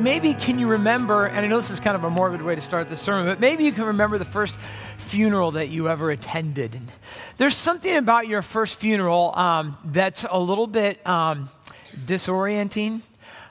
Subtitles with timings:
[0.00, 2.60] maybe can you remember, and I know this is kind of a morbid way to
[2.60, 4.56] start the sermon, but maybe you can remember the first
[4.98, 6.74] funeral that you ever attended.
[6.74, 6.90] And
[7.36, 11.50] there's something about your first funeral um, that's a little bit um,
[12.06, 13.02] disorienting.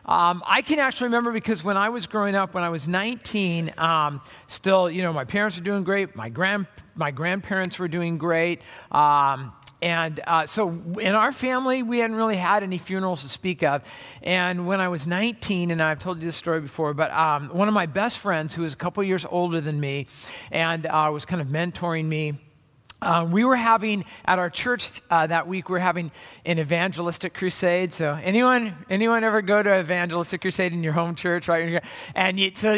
[0.06, 3.74] Um, I can actually remember because when I was growing up, when I was 19,
[3.78, 8.18] um, still, you know, my parents were doing great, my grand my grandparents were doing
[8.18, 8.62] great.
[8.92, 10.70] Um, and uh, so
[11.00, 13.82] in our family, we hadn't really had any funerals to speak of.
[14.22, 17.68] And when I was 19, and I've told you this story before, but um, one
[17.68, 20.08] of my best friends, who was a couple years older than me
[20.52, 22.34] and uh, was kind of mentoring me,
[23.02, 25.70] um, we were having at our church uh, that week.
[25.70, 26.12] We are having
[26.46, 27.94] an evangelistic crusade.
[27.94, 31.82] So anyone, anyone ever go to an evangelistic crusade in your home church, right?
[32.14, 32.78] And you, so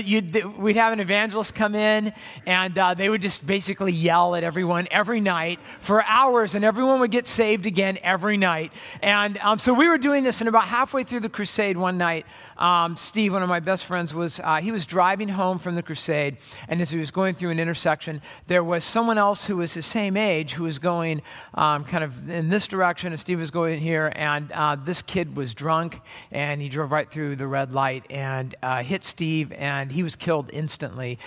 [0.57, 2.13] we'd have an evangelist come in,
[2.45, 6.99] and uh, they would just basically yell at everyone every night for hours, and everyone
[6.99, 8.71] would get saved again every night.
[9.01, 12.27] And um, so we were doing this, and about halfway through the crusade one night,
[12.57, 15.81] um, Steve, one of my best friends, was uh, he was driving home from the
[15.81, 19.73] crusade, and as he was going through an intersection, there was someone else who was
[19.73, 21.21] the same age who was going
[21.53, 25.35] um, kind of in this direction, and Steve was going here, and uh, this kid
[25.35, 25.99] was drunk,
[26.31, 30.15] and he drove right through the red light and uh, hit Steve, and he was
[30.15, 31.19] killed instantly.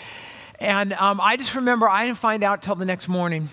[0.58, 3.48] And um, I just remember I didn't find out till the next morning.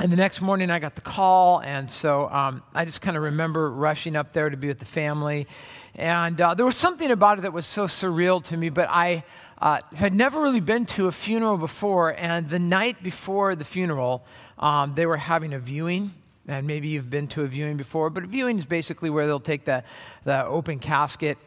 [0.00, 3.22] And the next morning, I got the call, and so um, I just kind of
[3.22, 5.46] remember rushing up there to be with the family.
[5.94, 9.22] And uh, there was something about it that was so surreal to me, but I
[9.64, 12.14] uh, had never really been to a funeral before.
[12.18, 14.22] And the night before the funeral,
[14.58, 16.12] um, they were having a viewing.
[16.46, 19.40] And maybe you've been to a viewing before, but a viewing is basically where they'll
[19.40, 19.82] take the,
[20.24, 21.38] the open casket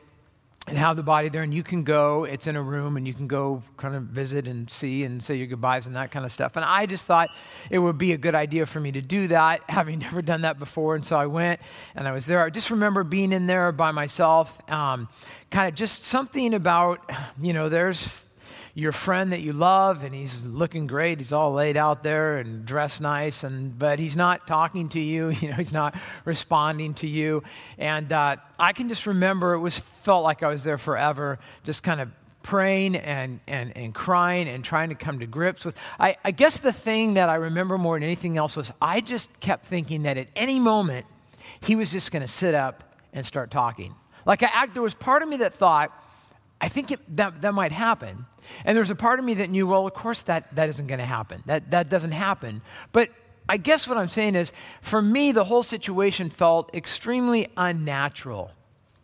[0.67, 2.25] and have the body there, and you can go.
[2.25, 5.35] It's in a room, and you can go kind of visit and see and say
[5.35, 6.57] your goodbyes and that kind of stuff.
[6.57, 7.29] And I just thought
[7.69, 10.59] it would be a good idea for me to do that, having never done that
[10.59, 10.95] before.
[10.95, 11.61] And so I went,
[11.95, 12.43] and I was there.
[12.43, 15.07] I just remember being in there by myself, um,
[15.51, 18.26] kind of just something about, you know, there's
[18.77, 21.17] your friend that you love and he's looking great.
[21.17, 25.33] He's all laid out there and dressed nice and but he's not talking to you.
[25.41, 25.95] You know he's not
[26.25, 27.43] responding to you.
[27.77, 31.83] And uh, i can just remember it was felt like i was there forever just
[31.83, 32.09] kind of
[32.41, 36.57] praying and, and, and crying and trying to come to grips with I, I guess
[36.57, 40.17] the thing that i remember more than anything else was i just kept thinking that
[40.17, 41.05] at any moment
[41.61, 42.83] he was just going to sit up
[43.13, 43.95] and start talking.
[44.25, 45.91] Like I, there was part of me that thought
[46.59, 48.25] I think it, that, that might happen.
[48.65, 50.99] And there's a part of me that knew, well, of course that, that isn't going
[50.99, 51.43] to happen.
[51.45, 52.61] That, that doesn't happen.
[52.91, 53.09] But
[53.49, 58.51] I guess what I'm saying is, for me, the whole situation felt extremely unnatural.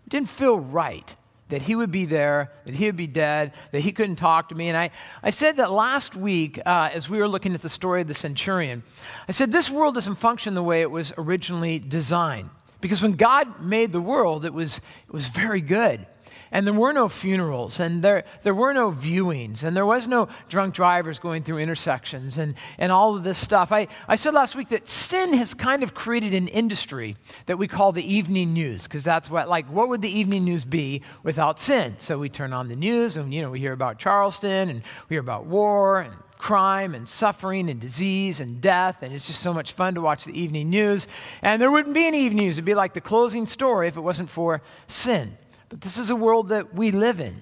[0.05, 1.15] It didn't feel right
[1.49, 4.55] that he would be there, that he would be dead, that he couldn't talk to
[4.55, 4.69] me.
[4.69, 4.89] And I,
[5.21, 8.15] I said that last week, uh, as we were looking at the story of the
[8.15, 8.81] centurion,
[9.27, 12.49] I said this world doesn't function the way it was originally designed.
[12.81, 16.05] Because when God made the world, it was, it was very good.
[16.53, 20.29] And there were no funerals, and there, there were no viewings, and there was no
[20.47, 23.71] drunk drivers going through intersections, and, and all of this stuff.
[23.71, 27.67] I, I said last week that sin has kind of created an industry that we
[27.67, 31.59] call the evening news, because that's what, like, what would the evening news be without
[31.59, 31.95] sin?
[31.99, 35.15] So we turn on the news, and, you know, we hear about Charleston, and we
[35.15, 39.53] hear about war, and crime and suffering and disease and death, and it's just so
[39.53, 41.07] much fun to watch the evening news.
[41.41, 42.55] And there wouldn't be any evening news.
[42.55, 45.37] It'd be like the closing story if it wasn't for sin.
[45.73, 47.41] But this is a world that we live in.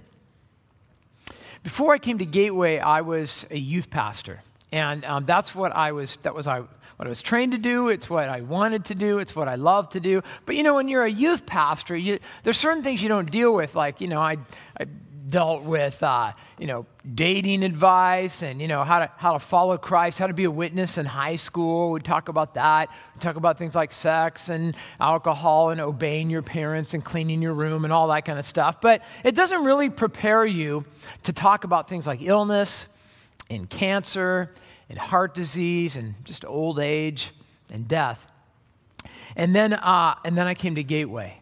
[1.63, 4.41] Before I came to Gateway, I was a youth pastor.
[4.71, 7.89] And um, that's what I was, that was I, what I was trained to do.
[7.89, 9.19] It's what I wanted to do.
[9.19, 10.21] It's what I love to do.
[10.45, 13.53] But you know, when you're a youth pastor, you, there's certain things you don't deal
[13.53, 13.75] with.
[13.75, 14.37] Like, you know, I,
[14.79, 14.85] I
[15.31, 19.77] dealt with, uh, you know, dating advice and, you know, how to, how to follow
[19.77, 21.89] Christ, how to be a witness in high school.
[21.89, 22.89] We talk about that.
[23.15, 27.53] We talk about things like sex and alcohol and obeying your parents and cleaning your
[27.53, 28.79] room and all that kind of stuff.
[28.79, 30.85] But it doesn't really prepare you
[31.23, 32.85] to talk about things like illness
[33.49, 34.51] and cancer
[34.89, 37.31] and heart disease and just old age
[37.71, 38.27] and death.
[39.35, 41.40] And then, uh, and then I came to Gateway.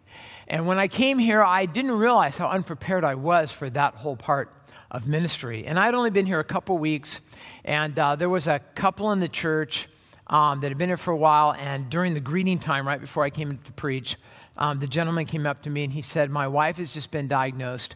[0.50, 4.16] And when I came here, I didn't realize how unprepared I was for that whole
[4.16, 4.51] part
[4.90, 5.66] of ministry.
[5.66, 7.22] And I'd only been here a couple weeks,
[7.63, 9.88] and uh, there was a couple in the church
[10.25, 11.54] um, that had been here for a while.
[11.54, 14.18] And during the greeting time, right before I came to preach,
[14.57, 17.28] um, the gentleman came up to me and he said, "My wife has just been
[17.28, 17.95] diagnosed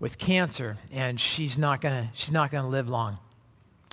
[0.00, 3.18] with cancer, and she's not gonna she's not gonna live long."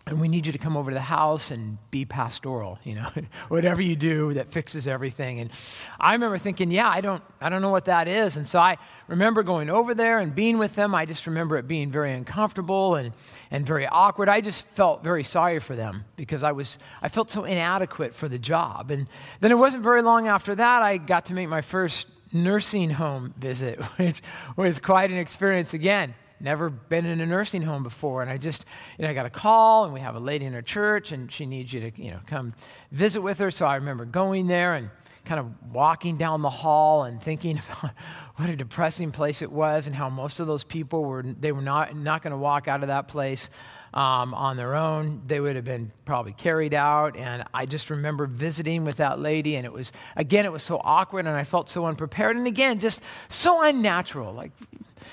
[0.09, 3.09] And we need you to come over to the house and be pastoral you know
[3.49, 5.39] whatever you do that fixes everything.
[5.39, 5.51] And
[5.99, 8.37] i remember thinking yeah i don't i don't know what that is.
[8.37, 8.77] And so i
[9.07, 10.95] remember going over there and being with them.
[10.95, 13.13] I just remember it being very uncomfortable and,
[13.51, 14.29] and very awkward.
[14.29, 18.27] I just felt very sorry for them because i was i felt so inadequate for
[18.27, 18.91] the job.
[18.91, 19.07] And
[19.39, 23.33] then it wasn't very long after that i got to make my first nursing home
[23.37, 24.21] visit which
[24.55, 28.21] was quite an experience again never been in a nursing home before.
[28.21, 28.65] And I just,
[28.97, 31.31] you know, I got a call, and we have a lady in our church, and
[31.31, 32.53] she needs you to, you know, come
[32.91, 33.51] visit with her.
[33.51, 34.89] So I remember going there and
[35.29, 37.91] kind of walking down the hall and thinking about
[38.37, 41.61] what a depressing place it was and how most of those people were, they were
[41.61, 43.51] not, not going to walk out of that place
[43.93, 45.21] um, on their own.
[45.27, 47.15] They would have been probably carried out.
[47.15, 50.81] And I just remember visiting with that lady, and it was, again, it was so
[50.83, 52.35] awkward, and I felt so unprepared.
[52.35, 54.33] And again, just so unnatural.
[54.33, 54.51] Like,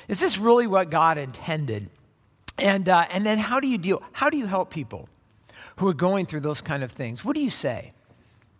[0.09, 1.91] is this really what God intended?
[2.57, 4.03] And, uh, and then how do you deal?
[4.13, 5.11] How do you help people
[5.77, 7.23] who are going through those kind of things?
[7.23, 7.93] What do you say?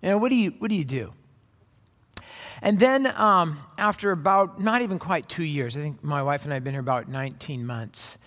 [0.03, 1.15] You know, what do you, what do, you do?
[2.63, 6.53] And then um, after about not even quite two years, I think my wife and
[6.53, 8.19] I have been here about 19 months,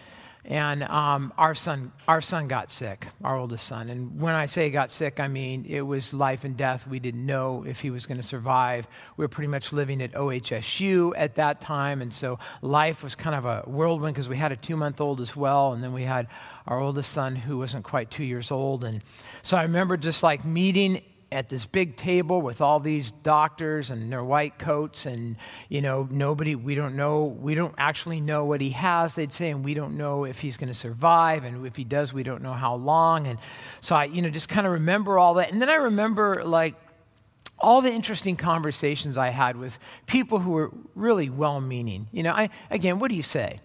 [0.46, 3.90] and um, our son our son got sick our oldest son.
[3.90, 6.88] And when i say got sick i mean it was life and death.
[6.88, 8.88] We didn't know if he was going to survive.
[9.18, 12.02] We were pretty much living at ohsu at that time.
[12.02, 15.22] And so life was kind of a whirlwind because we had a two month old
[15.22, 15.74] as well.
[15.74, 16.28] And then we had
[16.66, 18.84] our oldest son who wasn't quite two years old.
[18.84, 19.04] And
[19.44, 24.12] so i remember just like meeting at this big table with all these doctors and
[24.12, 25.38] their white coats and
[25.68, 29.16] you know nobody we don't know we don't actually know what he has.
[29.16, 32.14] They'd say and we don't know if he's going to survive and if he does
[32.14, 33.28] we don't know how long.
[33.28, 33.40] And
[33.82, 35.52] so i you know just kind of remember all that.
[35.52, 36.76] And then i remember like
[37.60, 42.32] all the interesting conversations i had with people who were really well meaning you know
[42.32, 43.60] i again what do you say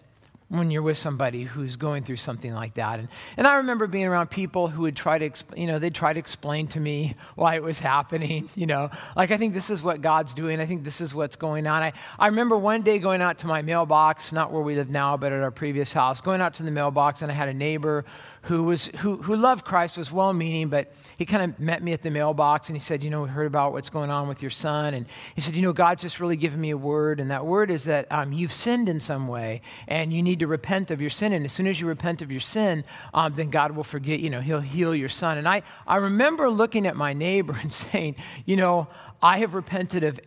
[0.49, 2.99] when you're with somebody who's going through something like that.
[2.99, 6.13] And, and I remember being around people who would try to, you know, they'd try
[6.13, 9.83] to explain to me why it was happening, you know, like I think this is
[9.83, 10.61] what God's doing.
[10.61, 11.83] I think this is what's going on.
[11.83, 15.17] I, I remember one day going out to my mailbox, not where we live now,
[15.17, 18.05] but at our previous house, going out to the mailbox, and I had a neighbor
[18.43, 21.95] who, was, who, who loved Christ, was well meaning, but he kind of met me
[21.95, 24.43] at the mailbox and he said, You know, we heard about what's going on with
[24.43, 24.93] your son.
[24.93, 27.21] And he said, You know, God's just really given me a word.
[27.21, 30.47] And that word is that um, you've sinned in some way and you need to
[30.47, 31.33] repent of your sin.
[31.33, 34.31] And as soon as you repent of your sin, um, then God will forget, you
[34.31, 35.39] know, he'll heal your son.
[35.39, 38.17] And I, I remember looking at my neighbor and saying,
[38.47, 38.89] You know,
[39.23, 40.21] I have repented of,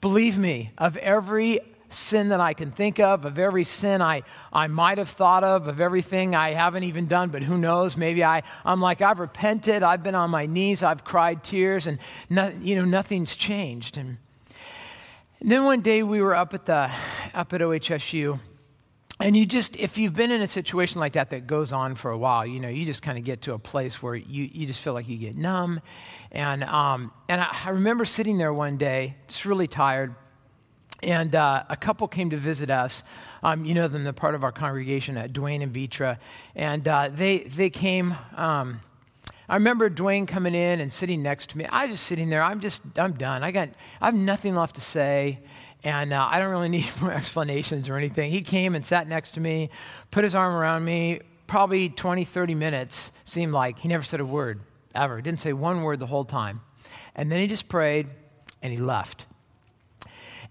[0.00, 4.22] believe me, of every sin that I can think of, of every sin I,
[4.52, 7.96] I might have thought of, of everything I haven't even done, but who knows?
[7.96, 11.98] Maybe I, I'm like, I've repented, I've been on my knees, I've cried tears, and
[12.28, 13.96] no, you know, nothing's changed.
[13.96, 14.18] And,
[15.40, 16.90] and then one day we were up at, the,
[17.34, 18.38] up at OHSU,
[19.18, 22.10] and you just, if you've been in a situation like that that goes on for
[22.10, 24.66] a while, you know, you just kind of get to a place where you, you
[24.66, 25.80] just feel like you get numb.
[26.32, 30.14] And, um, and I, I remember sitting there one day, just really tired
[31.02, 33.02] and uh, a couple came to visit us.
[33.42, 36.18] Um, you know them, they're part of our congregation at Dwayne and Vitra.
[36.54, 38.14] And uh, they, they came.
[38.34, 38.80] Um,
[39.48, 41.66] I remember Dwayne coming in and sitting next to me.
[41.66, 42.42] I was just sitting there.
[42.42, 43.44] I'm just, I'm done.
[43.44, 43.68] I, got,
[44.00, 45.40] I have nothing left to say.
[45.84, 48.30] And uh, I don't really need more explanations or anything.
[48.30, 49.70] He came and sat next to me,
[50.10, 53.78] put his arm around me, probably 20, 30 minutes, seemed like.
[53.78, 54.60] He never said a word,
[54.94, 55.20] ever.
[55.20, 56.60] Didn't say one word the whole time.
[57.14, 58.08] And then he just prayed
[58.62, 59.26] and he left.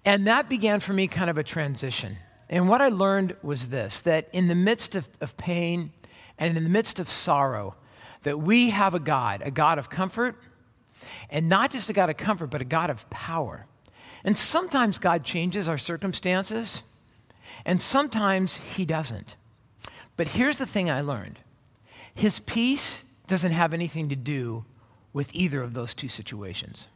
[0.06, 2.18] And that began for me kind of a transition.
[2.50, 5.92] And what I learned was this that in the midst of, of pain
[6.38, 7.76] and in the midst of sorrow,
[8.24, 10.36] that we have a God, a God of comfort,
[11.30, 13.66] and not just a God of comfort, but a God of power.
[14.26, 16.82] And sometimes God changes our circumstances,
[17.64, 19.36] and sometimes He doesn't.
[20.18, 21.40] But here's the thing I learned
[22.14, 24.66] His peace doesn't have anything to do
[25.14, 26.88] with either of those two situations.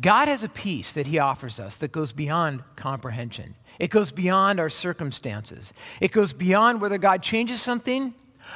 [0.00, 3.56] God has a peace that He offers us that goes beyond comprehension.
[3.78, 5.74] It goes beyond our circumstances.
[6.00, 8.14] It goes beyond whether God changes something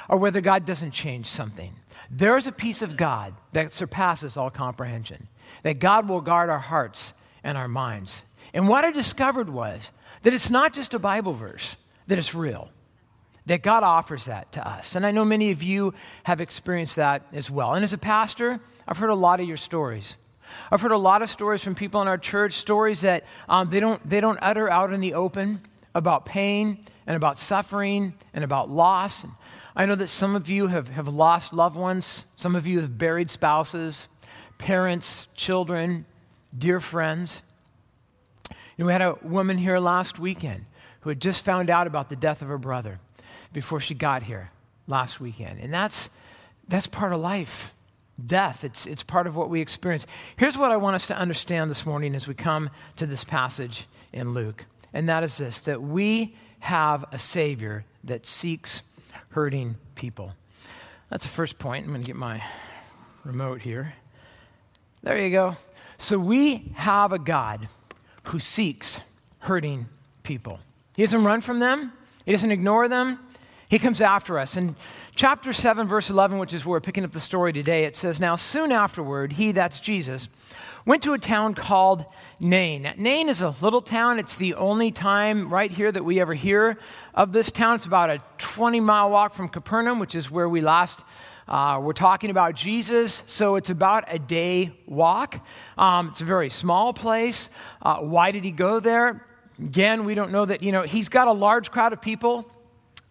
[0.08, 1.74] or whether God doesn't change something.
[2.10, 5.28] There is a peace of God that surpasses all comprehension,
[5.62, 7.12] that God will guard our hearts
[7.42, 8.23] and our minds.
[8.54, 9.90] And what I discovered was
[10.23, 11.76] that it's not just a Bible verse,
[12.07, 12.71] that it's real,
[13.47, 14.95] that God offers that to us.
[14.95, 17.75] And I know many of you have experienced that as well.
[17.75, 20.16] And as a pastor, I've heard a lot of your stories.
[20.71, 23.80] I've heard a lot of stories from people in our church, stories that um, they,
[23.80, 25.61] don't, they don't utter out in the open
[25.95, 29.25] about pain and about suffering and about loss.
[29.25, 29.33] And
[29.76, 32.97] I know that some of you have, have lost loved ones, some of you have
[32.97, 34.09] buried spouses,
[34.57, 36.07] parents, children,
[36.56, 37.42] dear friends.
[38.50, 40.64] You know, we had a woman here last weekend
[41.00, 43.00] who had just found out about the death of her brother
[43.52, 44.50] before she got here
[44.86, 45.60] last weekend.
[45.60, 46.10] And that's,
[46.68, 47.72] that's part of life
[48.24, 48.64] death.
[48.64, 50.06] It's, it's part of what we experience.
[50.36, 53.86] Here's what I want us to understand this morning as we come to this passage
[54.12, 58.82] in Luke, and that is this that we have a Savior that seeks
[59.30, 60.32] hurting people.
[61.10, 61.84] That's the first point.
[61.84, 62.42] I'm going to get my
[63.24, 63.94] remote here.
[65.02, 65.56] There you go.
[65.98, 67.68] So we have a God
[68.24, 69.00] who seeks
[69.40, 69.86] hurting
[70.22, 70.60] people.
[70.96, 71.92] He doesn't run from them,
[72.24, 73.18] He doesn't ignore them.
[73.68, 74.56] He comes after us.
[74.56, 74.76] In
[75.14, 78.18] chapter 7, verse 11, which is where we're picking up the story today, it says,
[78.18, 80.30] Now soon afterward, he, that's Jesus,
[80.86, 82.06] went to a town called
[82.40, 82.94] Nain.
[82.96, 84.18] Nain is a little town.
[84.18, 86.78] It's the only time right here that we ever hear
[87.14, 87.74] of this town.
[87.74, 91.04] It's about a 20 mile walk from Capernaum, which is where we last
[91.48, 95.40] uh, we're talking about Jesus, so it's about a day walk.
[95.78, 97.48] Um, it's a very small place.
[97.80, 99.24] Uh, why did he go there?
[99.58, 102.50] Again, we don't know that, you know, he's got a large crowd of people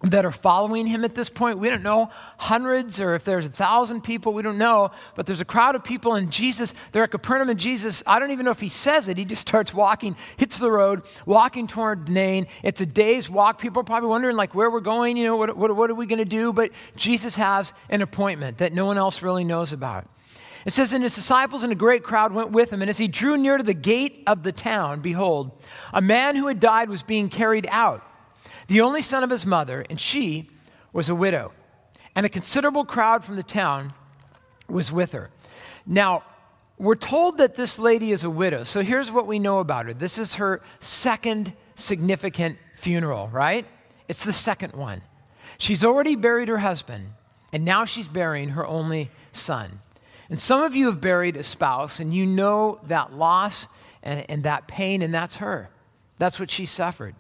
[0.04, 1.58] that are following him at this point.
[1.58, 4.92] We don't know hundreds or if there's a thousand people, we don't know.
[5.16, 8.30] But there's a crowd of people, and Jesus, they're at Capernaum, and Jesus, I don't
[8.32, 9.18] even know if he says it.
[9.18, 12.46] He just starts walking, hits the road, walking toward Nain.
[12.62, 13.60] It's a day's walk.
[13.60, 16.06] People are probably wondering, like, where we're going, you know, what, what, what are we
[16.06, 16.54] going to do?
[16.54, 20.08] But Jesus has an appointment that no one else really knows about.
[20.66, 22.82] It says, And his disciples and a great crowd went with him.
[22.82, 25.52] And as he drew near to the gate of the town, behold,
[25.92, 28.04] a man who had died was being carried out
[28.68, 30.50] the only son of his mother, and she
[30.94, 31.54] was a widow.
[32.16, 33.94] And a considerable crowd from the town
[34.68, 35.30] was with her.
[35.86, 36.24] Now,
[36.78, 38.64] we're told that this lady is a widow.
[38.64, 43.66] So here's what we know about her this is her second significant funeral, right?
[44.08, 45.02] It's the second one.
[45.58, 47.10] She's already buried her husband,
[47.52, 49.80] and now she's burying her only son.
[50.30, 53.68] And some of you have buried a spouse, and you know that loss
[54.04, 55.70] and, and that pain, and that's her.
[56.18, 57.16] That's what she suffered.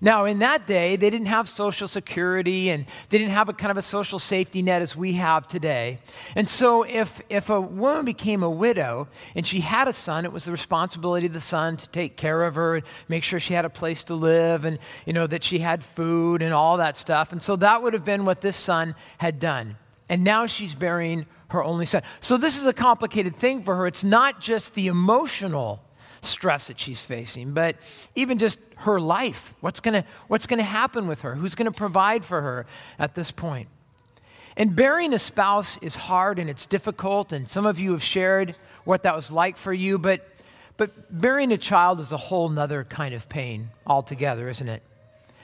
[0.00, 3.70] Now, in that day, they didn't have Social Security and they didn't have a kind
[3.70, 5.98] of a social safety net as we have today.
[6.34, 10.32] And so, if, if a woman became a widow and she had a son, it
[10.32, 13.54] was the responsibility of the son to take care of her and make sure she
[13.54, 16.96] had a place to live and, you know, that she had food and all that
[16.96, 17.32] stuff.
[17.32, 19.76] And so, that would have been what this son had done.
[20.08, 22.02] And now she's burying her only son.
[22.20, 23.86] So, this is a complicated thing for her.
[23.86, 25.82] It's not just the emotional
[26.28, 27.76] stress that she's facing, but
[28.14, 29.54] even just her life.
[29.60, 31.34] What's going what's going to happen with her?
[31.34, 32.66] Who's going to provide for her
[32.98, 33.68] at this point?
[34.56, 38.56] And burying a spouse is hard and it's difficult, and some of you have shared
[38.84, 40.26] what that was like for you, but,
[40.76, 44.82] but burying a child is a whole nother kind of pain altogether, isn't it?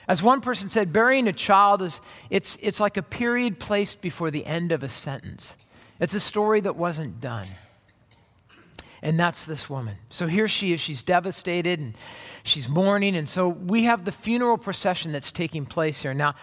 [0.07, 4.31] As one person said, burying a child is it's, it's like a period placed before
[4.31, 5.55] the end of a sentence.
[5.99, 7.47] It's a story that wasn't done.
[9.01, 9.97] And that's this woman.
[10.09, 10.81] So here she is.
[10.81, 11.95] She's devastated and
[12.43, 13.15] she's mourning.
[13.15, 16.13] And so we have the funeral procession that's taking place here.
[16.13, 16.35] Now,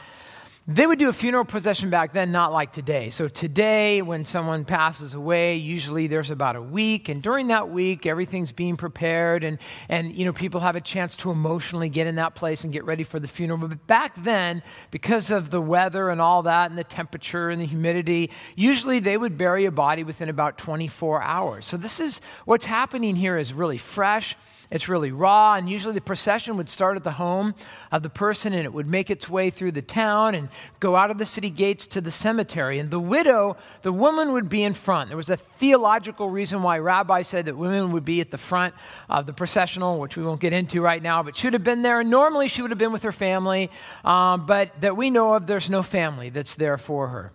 [0.69, 3.11] they would do a funeral procession back then, not like today.
[3.11, 7.09] So, today, when someone passes away, usually there's about a week.
[7.09, 9.43] And during that week, everything's being prepared.
[9.43, 12.73] And, and you know, people have a chance to emotionally get in that place and
[12.73, 13.59] get ready for the funeral.
[13.59, 17.67] But back then, because of the weather and all that, and the temperature and the
[17.67, 21.67] humidity, usually they would bury a body within about 24 hours.
[21.67, 24.37] So, this is what's happening here is really fresh
[24.73, 27.55] it's really raw, and usually the procession would start at the home
[27.93, 30.49] of the person and it would make its way through the town and
[30.81, 32.79] go out of the city gates to the cemetery.
[32.79, 35.11] And the widow, the woman would be in front.
[35.11, 38.75] There was a theological reason why Rabbi said that women would be at the front
[39.11, 41.83] of the processional, which we won't get into right now, but she would have been
[41.83, 42.01] there.
[42.01, 43.71] And normally, she would have been with her family,
[44.07, 47.31] um, but that we know of, there's no family that's there for her.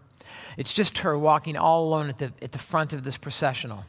[0.57, 3.85] It's just her walking all alone at the, at the front of this processional.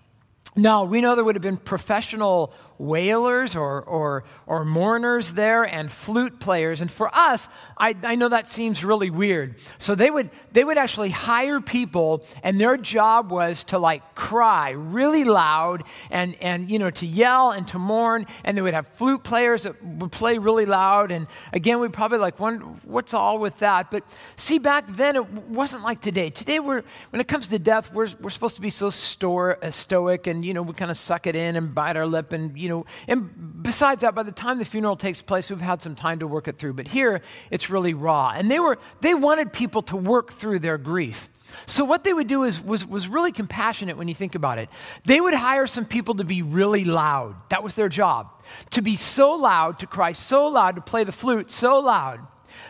[0.58, 5.90] Now, we know there would have been professional wailers or, or, or mourners there and
[5.90, 6.80] flute players.
[6.80, 9.56] And for us, I, I know that seems really weird.
[9.78, 14.70] So they would, they would actually hire people, and their job was to like cry
[14.70, 18.26] really loud and, and, you know, to yell and to mourn.
[18.44, 21.10] And they would have flute players that would play really loud.
[21.10, 23.90] And again, we'd probably like, what's all with that?
[23.90, 24.04] But
[24.36, 26.30] see, back then, it wasn't like today.
[26.30, 29.70] Today, we're, when it comes to death, we're, we're supposed to be so store, uh,
[29.70, 32.58] stoic and, you know, we kind of suck it in and bite our lip and,
[32.58, 35.94] you know, and besides that, by the time the funeral takes place, we've had some
[35.94, 36.72] time to work it through.
[36.72, 38.32] But here, it's really raw.
[38.34, 41.28] And they were, they wanted people to work through their grief.
[41.66, 44.70] So what they would do is, was, was really compassionate when you think about it.
[45.04, 47.36] They would hire some people to be really loud.
[47.50, 48.28] That was their job.
[48.70, 52.20] To be so loud, to cry so loud, to play the flute so loud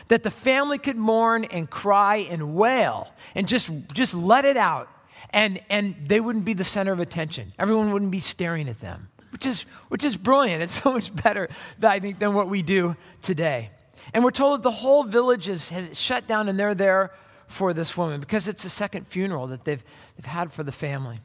[0.09, 4.89] that the family could mourn and cry and wail and just, just let it out.
[5.31, 7.51] And, and they wouldn't be the center of attention.
[7.59, 10.63] Everyone wouldn't be staring at them which is, which is brilliant.
[10.63, 11.49] It's so much better,
[11.81, 13.71] I think, than what we do today.
[14.13, 17.11] And we're told that the whole village is, has shut down and they're there
[17.47, 19.83] for this woman because it's the second funeral that they've,
[20.15, 21.19] they've had for the family.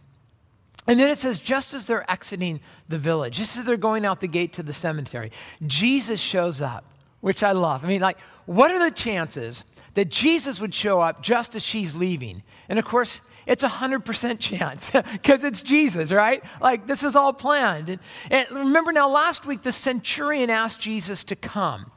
[0.86, 4.20] And then it says, just as they're exiting the village, just as they're going out
[4.20, 5.32] the gate to the cemetery,
[5.66, 6.84] Jesus shows up,
[7.20, 7.84] which I love.
[7.84, 11.96] I mean, like, what are the chances that Jesus would show up just as she's
[11.96, 12.42] leaving?
[12.68, 16.42] And of course, it's a 100% chance because it's Jesus, right?
[16.60, 17.88] Like this is all planned.
[17.88, 21.90] And, and remember now, last week the centurion asked Jesus to come.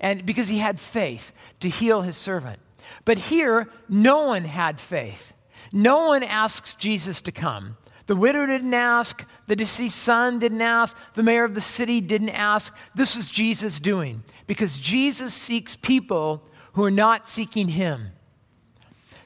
[0.00, 2.58] and because he had faith to heal his servant.
[3.04, 5.32] But here, no one had faith.
[5.72, 7.76] No one asks Jesus to come.
[8.06, 9.24] The widow didn't ask.
[9.48, 10.96] The deceased son didn't ask.
[11.14, 12.74] The mayor of the city didn't ask.
[12.94, 16.42] This is Jesus doing because Jesus seeks people
[16.74, 18.10] who are not seeking him.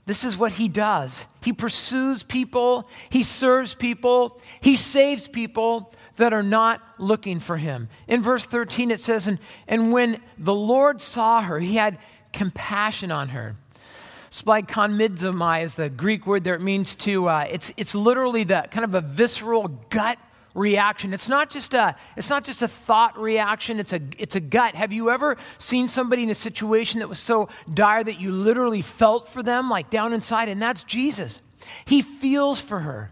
[0.06, 1.26] This is what he does.
[1.44, 7.88] He pursues people, he serves people, he saves people that are not looking for him.
[8.08, 9.38] In verse 13, it says, And,
[9.68, 11.98] and when the Lord saw her, he had
[12.32, 13.56] compassion on her
[14.30, 16.54] Splagchnizomai is the Greek word there.
[16.54, 20.18] It means to, uh, it's, it's literally the kind of a visceral gut
[20.54, 21.12] reaction.
[21.12, 24.74] It's not just a, it's not just a thought reaction, it's a, it's a gut.
[24.74, 28.82] Have you ever seen somebody in a situation that was so dire that you literally
[28.82, 30.48] felt for them, like down inside?
[30.48, 31.40] And that's Jesus.
[31.84, 33.10] He feels for her.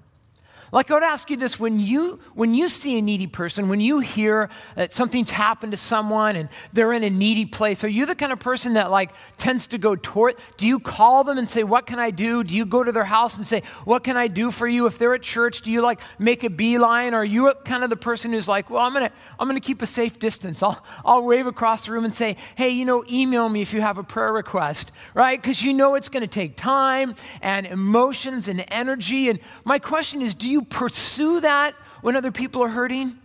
[0.73, 3.81] Like I would ask you this when you when you see a needy person, when
[3.81, 8.07] you hear that something's happened to someone and they're in a needy place, are you
[8.07, 11.49] the kind of person that like tends to go toward do you call them and
[11.49, 12.45] say, What can I do?
[12.45, 14.87] Do you go to their house and say, What can I do for you?
[14.87, 17.15] If they're at church, do you like make a beeline?
[17.15, 19.83] Or are you kind of the person who's like, Well, I'm gonna I'm gonna keep
[19.83, 20.63] a safe distance.
[20.63, 23.81] I'll I'll wave across the room and say, Hey, you know, email me if you
[23.81, 25.41] have a prayer request, right?
[25.41, 29.29] Because you know it's gonna take time and emotions and energy.
[29.29, 33.19] And my question is, do you you pursue that when other people are hurting?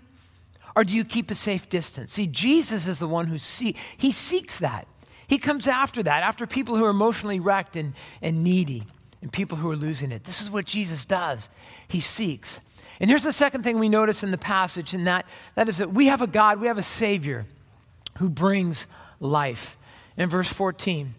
[0.75, 2.13] Or do you keep a safe distance?
[2.13, 4.87] See, Jesus is the one who see, he seeks that.
[5.27, 8.83] He comes after that, after people who are emotionally wrecked and, and needy
[9.21, 10.25] and people who are losing it.
[10.25, 11.49] This is what Jesus does.
[11.87, 12.59] He seeks.
[12.99, 15.25] And here's the second thing we notice in the passage, and that,
[15.55, 17.45] that is that we have a God, we have a Savior
[18.19, 18.85] who brings
[19.19, 19.77] life.
[20.15, 21.15] In verse 14,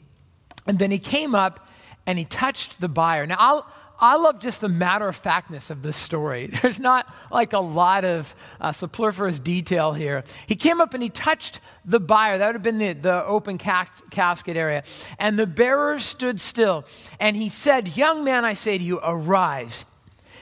[0.69, 1.69] and then he came up
[2.07, 3.27] and he touched the buyer.
[3.27, 3.67] Now, I'll,
[3.99, 6.47] I love just the matter of factness of this story.
[6.63, 10.25] There's not like a lot of uh, superfluous detail here.
[10.47, 12.39] He came up and he touched the buyer.
[12.39, 14.83] That would have been the, the open cas- casket area.
[15.19, 16.85] And the bearer stood still.
[17.21, 19.85] And he said, Young man, I say to you, arise.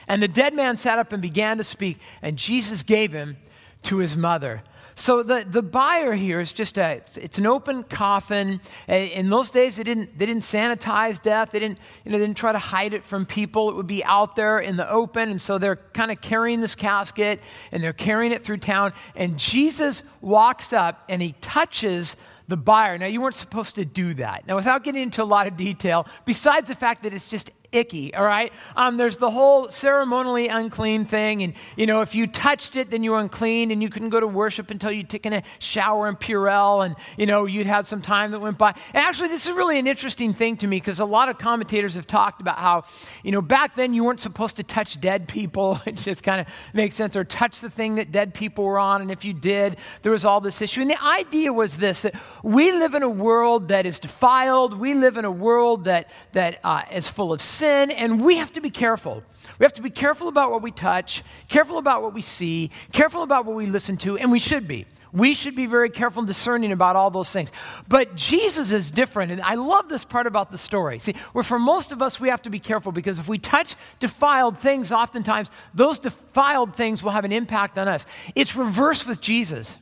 [0.07, 1.99] And the dead man sat up and began to speak.
[2.21, 3.37] And Jesus gave him
[3.83, 4.63] to his mother.
[4.95, 8.61] So the, the bier here is just a, it's, it's, an open coffin.
[8.87, 11.51] In those days, they didn't, they didn't sanitize death.
[11.51, 13.69] They didn't, you know, they didn't try to hide it from people.
[13.69, 15.29] It would be out there in the open.
[15.29, 18.93] And so they're kind of carrying this casket and they're carrying it through town.
[19.15, 22.15] And Jesus walks up and he touches
[22.47, 22.97] the buyer.
[22.97, 24.45] Now, you weren't supposed to do that.
[24.47, 28.13] Now, without getting into a lot of detail, besides the fact that it's just icky,
[28.13, 28.53] all right?
[28.75, 31.43] Um, there's the whole ceremonially unclean thing.
[31.43, 34.19] And, you know, if you touched it, then you were unclean and you couldn't go
[34.19, 38.01] to worship until you'd taken a shower in Purell and, you know, you'd had some
[38.01, 38.69] time that went by.
[38.93, 41.95] And actually, this is really an interesting thing to me because a lot of commentators
[41.95, 42.83] have talked about how,
[43.23, 45.81] you know, back then you weren't supposed to touch dead people.
[45.85, 47.15] it just kind of makes sense.
[47.15, 49.01] Or touch the thing that dead people were on.
[49.01, 50.81] And if you did, there was all this issue.
[50.81, 54.77] And the idea was this that we live in a world that is defiled.
[54.77, 58.35] We live in a world that, that uh, is full of sin sin, and we
[58.37, 59.23] have to be careful.
[59.57, 63.23] We have to be careful about what we touch, careful about what we see, careful
[63.23, 64.85] about what we listen to, and we should be.
[65.13, 67.51] We should be very careful and discerning about all those things.
[67.87, 70.99] But Jesus is different, and I love this part about the story.
[70.99, 73.75] See, where for most of us, we have to be careful because if we touch
[73.99, 78.05] defiled things, oftentimes those defiled things will have an impact on us.
[78.35, 79.77] It's reversed with Jesus.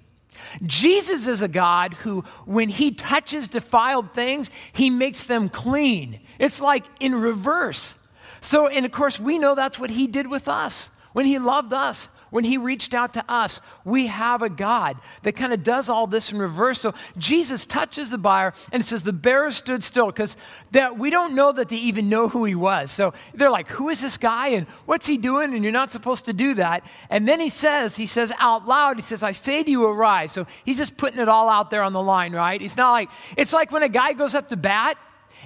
[0.65, 6.19] Jesus is a God who, when he touches defiled things, he makes them clean.
[6.41, 7.95] It's like in reverse.
[8.41, 11.71] So, and of course, we know that's what he did with us when he loved
[11.71, 15.89] us when he reached out to us, we have a God that kind of does
[15.89, 16.79] all this in reverse.
[16.79, 20.35] So Jesus touches the buyer and says the bearer stood still because
[20.71, 22.89] that we don't know that they even know who he was.
[22.91, 25.53] So they're like, who is this guy and what's he doing?
[25.53, 26.85] And you're not supposed to do that.
[27.09, 30.31] And then he says, he says out loud, he says, I say to you, arise.
[30.31, 32.61] So he's just putting it all out there on the line, right?
[32.61, 34.97] It's not like, it's like when a guy goes up to bat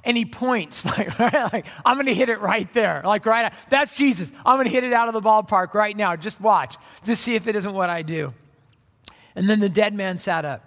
[0.03, 3.01] and he points like, right, like I'm to hit it right there.
[3.03, 4.31] Like right, that's Jesus.
[4.45, 6.15] I'm to hit it out of the ballpark right now.
[6.15, 6.77] Just watch.
[7.03, 8.33] Just see if it isn't what I do.
[9.35, 10.63] And then the dead man sat up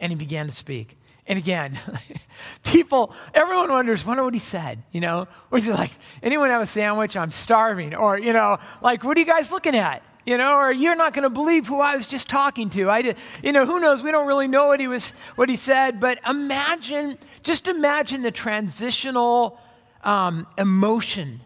[0.00, 0.96] and he began to speak.
[1.26, 1.78] And again,
[2.64, 5.28] people, everyone wonders, wonder what he said, you know?
[5.50, 5.92] Was he like,
[6.22, 7.16] anyone have a sandwich?
[7.16, 7.94] I'm starving.
[7.94, 10.02] Or, you know, like, what are you guys looking at?
[10.30, 12.88] You know, or you're not going to believe who I was just talking to.
[12.88, 14.00] I did, you know, who knows?
[14.00, 18.30] We don't really know what he was, what he said, but imagine, just imagine the
[18.30, 19.58] transitional
[20.04, 21.40] um, emotion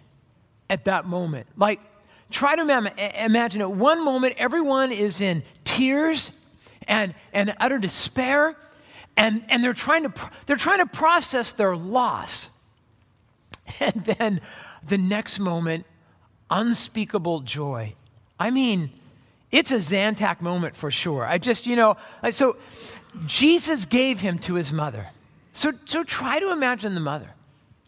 [0.68, 1.46] at that moment.
[1.56, 1.80] Like,
[2.30, 2.92] try to
[3.24, 6.30] imagine at one moment everyone is in tears
[6.86, 8.54] and, and utter despair,
[9.16, 12.50] and, and they're, trying to, they're trying to process their loss.
[13.80, 14.42] And then
[14.86, 15.86] the next moment,
[16.50, 17.94] unspeakable joy
[18.44, 18.90] I mean,
[19.50, 21.24] it's a Zantac moment for sure.
[21.24, 21.96] I just, you know,
[22.28, 22.58] so
[23.24, 25.06] Jesus gave him to his mother.
[25.54, 27.30] So, so try to imagine the mother,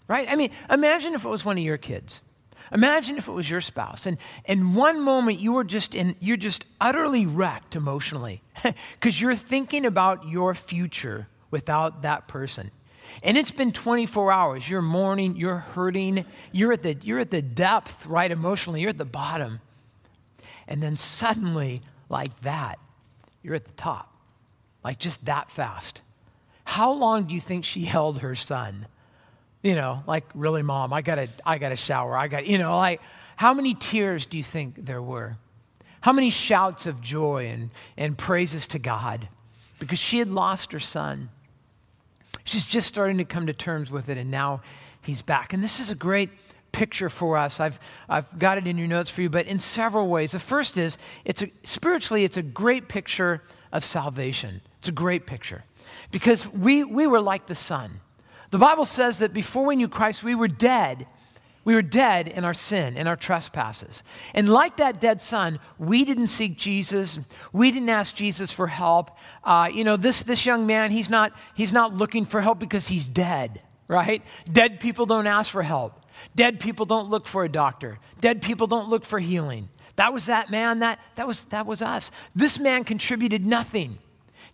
[0.08, 0.26] right?
[0.30, 2.22] I mean, imagine if it was one of your kids.
[2.72, 4.16] Imagine if it was your spouse, and
[4.46, 8.40] in one moment you were just in, you're just utterly wrecked emotionally
[8.94, 12.70] because you're thinking about your future without that person.
[13.22, 14.70] And it's been 24 hours.
[14.70, 18.96] You're mourning, you're hurting, you're at the, you're at the depth, right, emotionally, you're at
[18.96, 19.60] the bottom.
[20.68, 22.78] And then suddenly, like that,
[23.42, 24.12] you're at the top,
[24.84, 26.00] like just that fast.
[26.64, 28.86] How long do you think she held her son?
[29.62, 32.16] You know, like, really, mom, I gotta, I gotta shower.
[32.16, 33.00] I got, you know, like,
[33.36, 35.36] how many tears do you think there were?
[36.00, 39.28] How many shouts of joy and, and praises to God?
[39.78, 41.30] Because she had lost her son.
[42.44, 44.62] She's just starting to come to terms with it, and now
[45.02, 45.52] he's back.
[45.52, 46.30] And this is a great
[46.76, 47.58] picture for us.
[47.58, 50.32] I've, I've got it in your notes for you, but in several ways.
[50.32, 54.60] The first is, it's a, spiritually, it's a great picture of salvation.
[54.78, 55.64] It's a great picture
[56.10, 58.00] because we, we were like the son.
[58.50, 61.06] The Bible says that before we knew Christ, we were dead.
[61.64, 64.04] We were dead in our sin, in our trespasses.
[64.34, 67.18] And like that dead son, we didn't seek Jesus.
[67.54, 69.10] We didn't ask Jesus for help.
[69.42, 72.86] Uh, you know, this, this young man, he's not, he's not looking for help because
[72.86, 74.22] he's dead, right?
[74.44, 76.02] Dead people don't ask for help.
[76.34, 77.98] Dead people don't look for a doctor.
[78.20, 79.68] Dead people don't look for healing.
[79.96, 82.10] That was that man, that, that, was, that was us.
[82.34, 83.98] This man contributed nothing.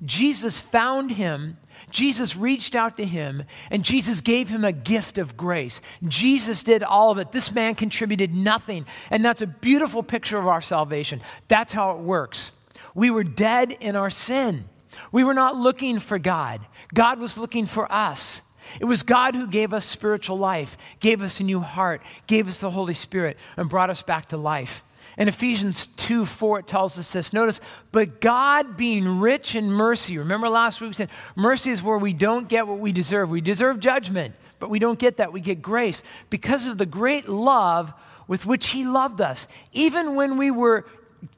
[0.05, 1.59] Jesus found him,
[1.91, 5.81] Jesus reached out to him, and Jesus gave him a gift of grace.
[6.07, 7.33] Jesus did all of it.
[7.33, 8.87] This man contributed nothing.
[9.11, 11.21] And that's a beautiful picture of our salvation.
[11.49, 12.51] That's how it works.
[12.95, 14.65] We were dead in our sin.
[15.11, 16.61] We were not looking for God,
[16.93, 18.43] God was looking for us.
[18.81, 22.61] It was God who gave us spiritual life, gave us a new heart, gave us
[22.61, 24.83] the Holy Spirit, and brought us back to life.
[25.19, 27.33] In Ephesians 2 4, it tells us this.
[27.33, 30.17] Notice, but God being rich in mercy.
[30.19, 33.29] Remember last week we said mercy is where we don't get what we deserve.
[33.29, 35.33] We deserve judgment, but we don't get that.
[35.33, 37.93] We get grace because of the great love
[38.27, 39.47] with which He loved us.
[39.73, 40.87] Even when we were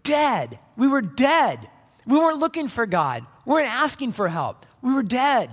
[0.04, 1.68] dead, we were dead.
[2.06, 4.66] We weren't looking for God, we weren't asking for help.
[4.82, 5.50] We were dead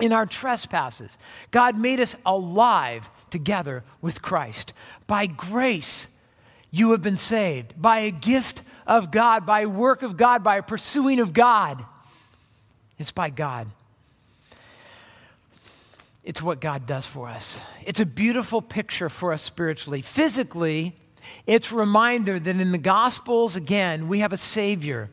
[0.00, 1.18] in our trespasses.
[1.50, 4.72] God made us alive together with Christ.
[5.06, 6.08] By grace,
[6.70, 10.56] you have been saved by a gift of God, by a work of God, by
[10.56, 11.84] a pursuing of God.
[12.98, 13.68] It's by God.
[16.24, 17.60] It's what God does for us.
[17.84, 20.00] It's a beautiful picture for us spiritually.
[20.00, 20.96] Physically,
[21.46, 25.10] it's a reminder that in the Gospels, again, we have a Savior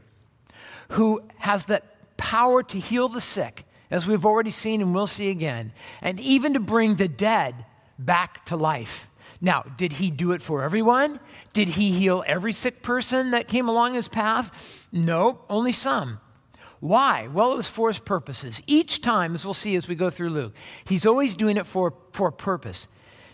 [0.89, 1.81] who has the
[2.17, 6.53] power to heal the sick, as we've already seen and will see again, and even
[6.53, 7.65] to bring the dead
[7.99, 9.07] back to life.
[9.41, 11.19] Now, did he do it for everyone?
[11.53, 14.87] Did he heal every sick person that came along his path?
[14.91, 16.19] No, only some.
[16.79, 17.27] Why?
[17.27, 18.61] Well, it was for his purposes.
[18.65, 20.53] Each time, as we'll see as we go through Luke,
[20.85, 22.87] he's always doing it for, for a purpose.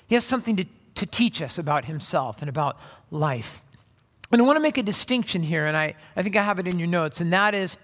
[0.07, 0.65] He has something to,
[0.95, 2.77] to teach us about himself and about
[3.11, 3.61] life.
[4.31, 6.67] And I want to make a distinction here, and I, I think I have it
[6.67, 7.77] in your notes, and that is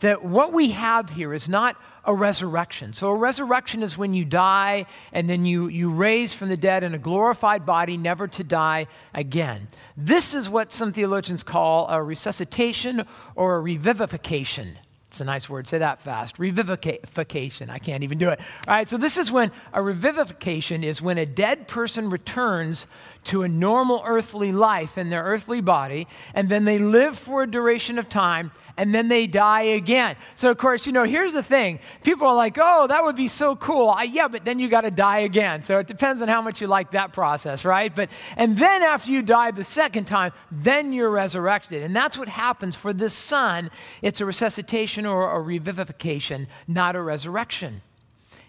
[0.00, 2.92] that what we have here is not a resurrection.
[2.92, 6.82] So, a resurrection is when you die and then you, you raise from the dead
[6.82, 9.68] in a glorified body, never to die again.
[9.96, 14.76] This is what some theologians call a resuscitation or a revivification.
[15.10, 15.66] It's a nice word.
[15.66, 16.36] Say that fast.
[16.36, 17.68] Revivification.
[17.68, 18.38] I can't even do it.
[18.68, 22.86] All right, so this is when a revivification is when a dead person returns
[23.24, 27.50] to a normal earthly life in their earthly body, and then they live for a
[27.50, 30.16] duration of time, and then they die again.
[30.36, 33.28] So, of course, you know, here's the thing people are like, oh, that would be
[33.28, 33.90] so cool.
[33.90, 35.62] I, yeah, but then you got to die again.
[35.62, 37.94] So it depends on how much you like that process, right?
[37.94, 41.82] But, and then after you die the second time, then you're resurrected.
[41.82, 43.70] And that's what happens for this son.
[44.00, 47.82] It's a resuscitation or a revivification, not a resurrection.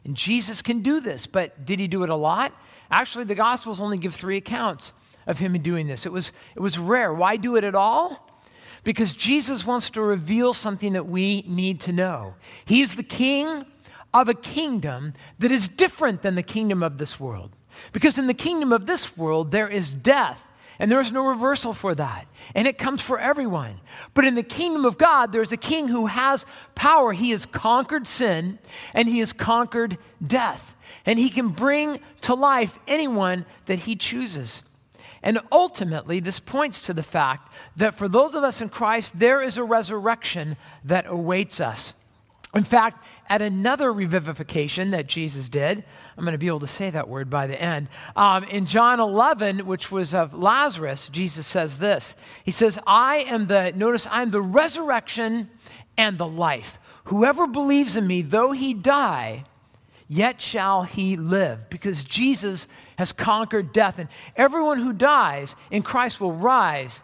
[0.05, 2.53] And Jesus can do this, but did he do it a lot?
[2.91, 4.93] Actually, the Gospels only give three accounts
[5.25, 6.05] of him doing this.
[6.05, 7.13] It was, it was rare.
[7.13, 8.27] Why do it at all?
[8.83, 12.35] Because Jesus wants to reveal something that we need to know.
[12.65, 13.65] He's the king
[14.13, 17.55] of a kingdom that is different than the kingdom of this world.
[17.93, 20.45] Because in the kingdom of this world, there is death,
[20.81, 22.27] and there is no reversal for that.
[22.55, 23.79] And it comes for everyone.
[24.13, 27.13] But in the kingdom of God, there's a king who has power.
[27.13, 28.59] He has conquered sin,
[28.93, 34.63] and he has conquered death and he can bring to life anyone that he chooses.
[35.23, 39.41] And ultimately, this points to the fact that for those of us in Christ, there
[39.41, 41.93] is a resurrection that awaits us.
[42.55, 45.85] In fact, at another revivification that Jesus did,
[46.17, 47.87] I'm going to be able to say that word by the end.
[48.13, 53.47] Um, in John 11, which was of Lazarus, Jesus says this He says, I am
[53.47, 55.49] the, notice, I'm the resurrection
[55.97, 56.77] and the life.
[57.05, 59.45] Whoever believes in me, though he die,
[60.09, 61.69] yet shall he live.
[61.69, 62.67] Because Jesus
[62.97, 63.97] has conquered death.
[63.97, 66.99] And everyone who dies in Christ will rise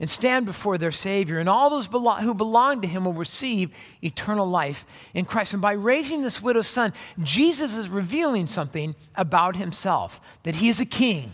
[0.00, 1.38] and stand before their Savior.
[1.38, 3.70] And all those who belong to him will receive
[4.02, 5.52] eternal life in Christ.
[5.52, 10.80] And by raising this widow's son, Jesus is revealing something about himself that he is
[10.80, 11.30] a king,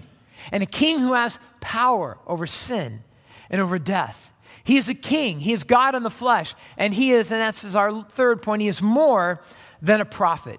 [0.52, 3.02] and a king who has power over sin
[3.48, 4.32] and over death.
[4.64, 7.76] He is a king, he is God in the flesh, and he is, and that's
[7.76, 9.40] our third point, he is more
[9.80, 10.58] than a prophet.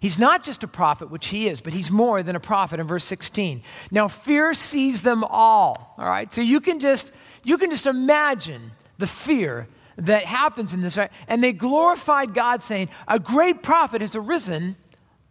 [0.00, 2.88] He's not just a prophet, which he is, but he's more than a prophet in
[2.88, 3.62] verse 16.
[3.92, 5.94] Now, fear sees them all.
[5.96, 6.32] All right?
[6.32, 7.12] So you can just
[7.44, 10.96] you can just imagine the fear that happens in this.
[10.96, 11.10] Right?
[11.28, 14.76] And they glorified God, saying, A great prophet has arisen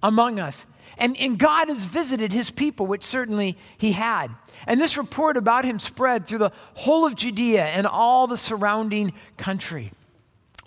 [0.04, 0.66] among us.
[0.98, 4.28] And, and God has visited his people, which certainly he had.
[4.68, 9.14] And this report about him spread through the whole of Judea and all the surrounding
[9.38, 9.92] country.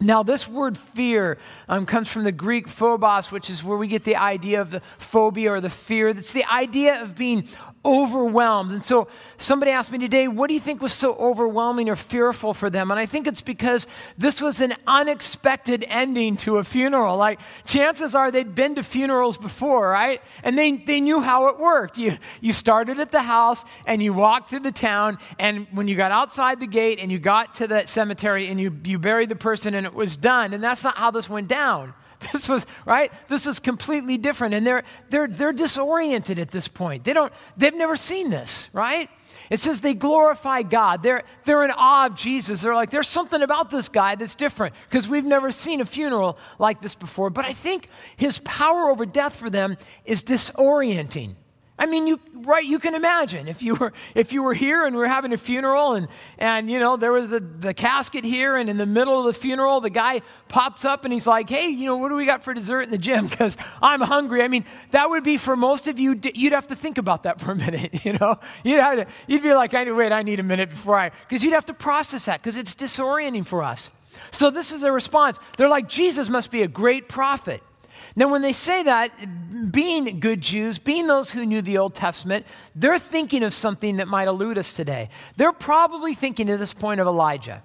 [0.00, 4.04] Now, this word fear um, comes from the Greek phobos, which is where we get
[4.04, 6.12] the idea of the phobia or the fear.
[6.12, 7.48] That's the idea of being
[7.84, 8.72] overwhelmed.
[8.72, 12.54] And so somebody asked me today, what do you think was so overwhelming or fearful
[12.54, 12.90] for them?
[12.90, 17.16] And I think it's because this was an unexpected ending to a funeral.
[17.16, 20.22] Like chances are they'd been to funerals before, right?
[20.42, 21.98] And they, they knew how it worked.
[21.98, 25.18] You, you started at the house and you walked through the town.
[25.38, 28.76] And when you got outside the gate and you got to the cemetery and you,
[28.84, 30.54] you buried the person and it was done.
[30.54, 31.94] And that's not how this went down.
[32.32, 33.12] This was, right?
[33.28, 34.54] This is completely different.
[34.54, 37.04] And they're, they're, they're disoriented at this point.
[37.04, 39.08] They don't, they've never seen this, right?
[39.50, 41.02] It says they glorify God.
[41.02, 42.62] They're, they're in awe of Jesus.
[42.62, 46.38] They're like, there's something about this guy that's different because we've never seen a funeral
[46.58, 47.30] like this before.
[47.30, 51.36] But I think his power over death for them is disorienting.
[51.76, 54.94] I mean, you, right, you can imagine if you were, if you were here and
[54.94, 56.06] we are having a funeral and,
[56.38, 59.32] and, you know, there was the, the casket here and in the middle of the
[59.38, 62.44] funeral, the guy pops up and he's like, hey, you know, what do we got
[62.44, 63.28] for dessert in the gym?
[63.34, 64.42] Because I'm hungry.
[64.42, 67.40] I mean, that would be for most of you, you'd have to think about that
[67.40, 68.38] for a minute, you know?
[68.62, 71.54] You'd, have to, you'd be like, wait, I need a minute before I, because you'd
[71.54, 73.90] have to process that because it's disorienting for us.
[74.30, 75.40] So this is a response.
[75.56, 77.60] They're like, Jesus must be a great prophet.
[78.16, 79.10] Now, when they say that,
[79.70, 84.08] being good Jews, being those who knew the Old Testament, they're thinking of something that
[84.08, 85.08] might elude us today.
[85.36, 87.62] They're probably thinking at this point of Elijah.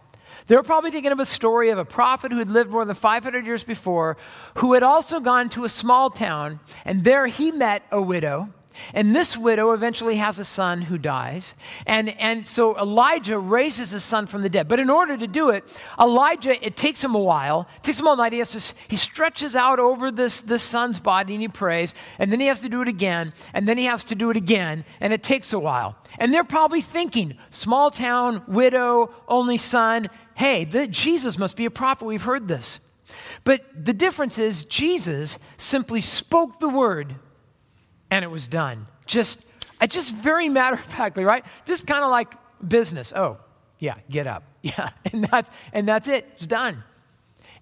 [0.47, 3.45] They're probably thinking of a story of a prophet who had lived more than 500
[3.45, 4.17] years before,
[4.55, 8.49] who had also gone to a small town, and there he met a widow
[8.93, 11.53] and this widow eventually has a son who dies.
[11.85, 14.67] And, and so Elijah raises his son from the dead.
[14.67, 15.63] But in order to do it,
[15.99, 18.33] Elijah, it takes him a while, it takes him all night.
[18.33, 21.93] He, has to, he stretches out over this, this son's body and he prays.
[22.17, 23.33] And then he has to do it again.
[23.53, 24.85] And then he has to do it again.
[24.99, 25.95] And it takes a while.
[26.17, 30.05] And they're probably thinking, small town, widow, only son.
[30.35, 32.05] Hey, the, Jesus must be a prophet.
[32.05, 32.79] We've heard this.
[33.43, 37.15] But the difference is, Jesus simply spoke the word
[38.11, 38.87] and it was done.
[39.05, 39.39] Just,
[39.87, 41.43] just very matter of factly, right?
[41.65, 42.33] Just kind of like
[42.65, 43.13] business.
[43.15, 43.37] Oh,
[43.79, 44.43] yeah, get up.
[44.61, 46.27] Yeah, and that's, and that's it.
[46.33, 46.83] It's done.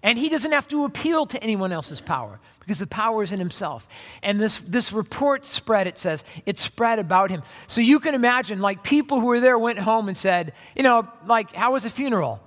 [0.02, 3.38] And he doesn't have to appeal to anyone else's power because the power is in
[3.38, 3.86] himself.
[4.20, 7.44] And this, this report spread, it says, it spread about him.
[7.68, 11.08] So you can imagine, like, people who were there went home and said, you know,
[11.24, 12.40] like, how was the funeral?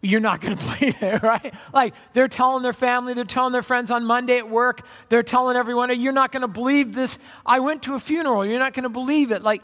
[0.00, 1.52] You're not going to believe it, right?
[1.72, 5.56] Like they're telling their family, they're telling their friends on Monday at work, they're telling
[5.56, 7.18] everyone, you're not going to believe this.
[7.44, 9.42] I went to a funeral, you're not going to believe it.
[9.42, 9.62] Like,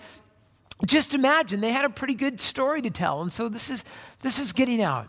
[0.84, 3.22] just imagine they had a pretty good story to tell.
[3.22, 3.84] And so this is,
[4.22, 5.08] this is getting out.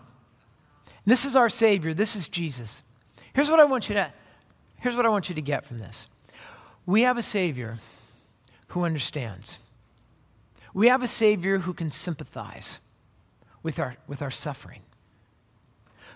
[1.06, 2.82] This is our Savior, this is Jesus.
[3.34, 4.12] Here's what I want you to,
[4.80, 6.08] here's what I want you to get from this.
[6.86, 7.80] We have a Savior
[8.70, 9.58] who understands.
[10.74, 12.80] We have a Savior who can sympathize
[13.64, 14.82] with our, with our suffering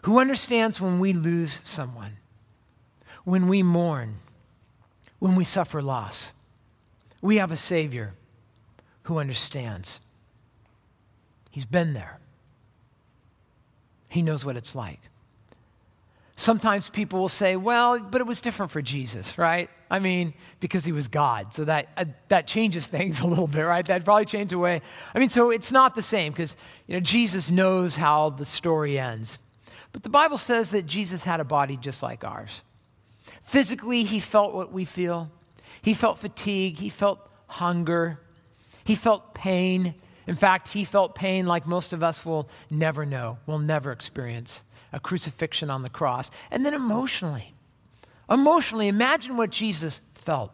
[0.03, 2.17] who understands when we lose someone,
[3.23, 4.15] when we mourn,
[5.19, 6.31] when we suffer loss.
[7.21, 8.13] We have a Savior
[9.03, 9.99] who understands.
[11.51, 12.19] He's been there,
[14.07, 14.99] He knows what it's like.
[16.35, 19.69] Sometimes people will say, well, but it was different for Jesus, right?
[19.91, 21.53] I mean, because he was God.
[21.53, 23.85] So that, uh, that changes things a little bit, right?
[23.85, 24.81] That probably changed the way.
[25.13, 26.55] I mean, so it's not the same because,
[26.87, 29.37] you know, Jesus knows how the story ends.
[29.91, 32.61] But the Bible says that Jesus had a body just like ours.
[33.41, 35.31] Physically, he felt what we feel.
[35.81, 36.77] He felt fatigue.
[36.77, 38.19] He felt hunger.
[38.83, 39.95] He felt pain.
[40.27, 44.63] In fact, he felt pain like most of us will never know, will never experience.
[44.91, 46.31] a crucifixion on the cross.
[46.51, 47.53] And then emotionally,
[48.29, 50.51] emotionally, imagine what Jesus felt.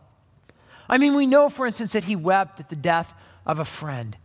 [0.88, 3.14] I mean, we know, for instance, that he wept at the death
[3.46, 4.18] of a friend.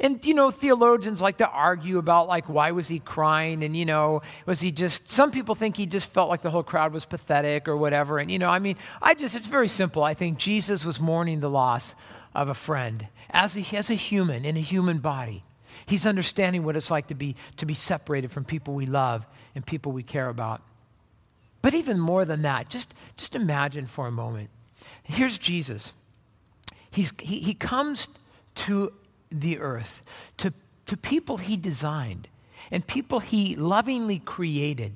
[0.00, 3.62] And, you know, theologians like to argue about, like, why was he crying?
[3.62, 6.62] And, you know, was he just, some people think he just felt like the whole
[6.62, 8.18] crowd was pathetic or whatever.
[8.18, 10.02] And, you know, I mean, I just, it's very simple.
[10.02, 11.94] I think Jesus was mourning the loss
[12.34, 15.44] of a friend as a, as a human in a human body.
[15.86, 19.64] He's understanding what it's like to be, to be separated from people we love and
[19.64, 20.62] people we care about.
[21.60, 24.50] But even more than that, just, just imagine for a moment.
[25.02, 25.92] Here's Jesus.
[26.90, 28.08] He's, he, he comes
[28.54, 28.92] to
[29.32, 30.02] the earth,
[30.38, 30.52] to,
[30.86, 32.28] to people he designed
[32.70, 34.94] and people he lovingly created,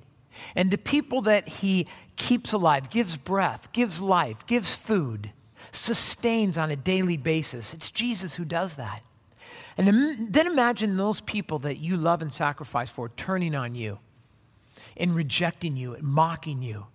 [0.55, 5.31] and to people that he keeps alive, gives breath, gives life, gives food,
[5.72, 7.75] sustains on a daily basis.
[7.75, 9.03] It's Jesus who does that.
[9.77, 9.87] And
[10.31, 13.99] then imagine those people that you love and sacrifice for turning on you
[14.96, 16.87] and rejecting you and mocking you,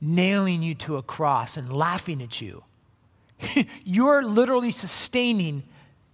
[0.00, 2.62] nailing you to a cross and laughing at you.
[3.84, 5.64] You're literally sustaining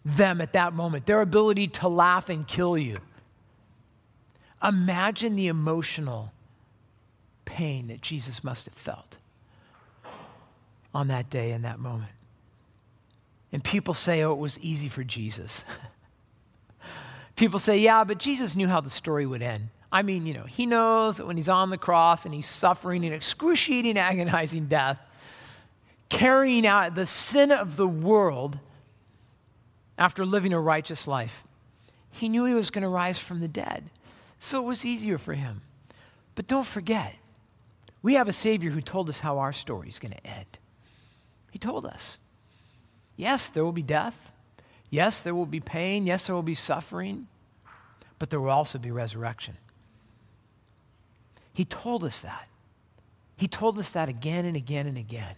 [0.07, 3.01] them at that moment, their ability to laugh and kill you.
[4.63, 6.33] Imagine the emotional
[7.45, 9.19] pain that Jesus must have felt
[10.95, 12.13] on that day and that moment.
[13.53, 15.65] And people say, oh, it was easy for Jesus.
[17.37, 19.71] people say, yeah, but Jesus knew how the story would end.
[19.91, 23.05] I mean, you know, he knows that when he's on the cross and he's suffering
[23.05, 25.01] an excruciating, agonizing death,
[26.09, 28.61] carrying out the sin of the world,
[29.99, 31.45] after living a righteous life.
[32.11, 33.91] He knew he was going to rise from the dead,
[34.39, 35.63] so it was easier for him.
[36.35, 37.17] But don't forget,
[38.03, 40.59] we have a Savior who told us how our story is going to end.
[41.51, 42.19] He told us.
[43.17, 44.31] Yes, there will be death.
[44.91, 46.07] Yes, there will be pain.
[46.07, 47.29] Yes, there will be suffering.
[48.19, 49.57] But there will also be resurrection.
[51.53, 52.49] He told us that.
[53.37, 55.35] He told us that again and again and again.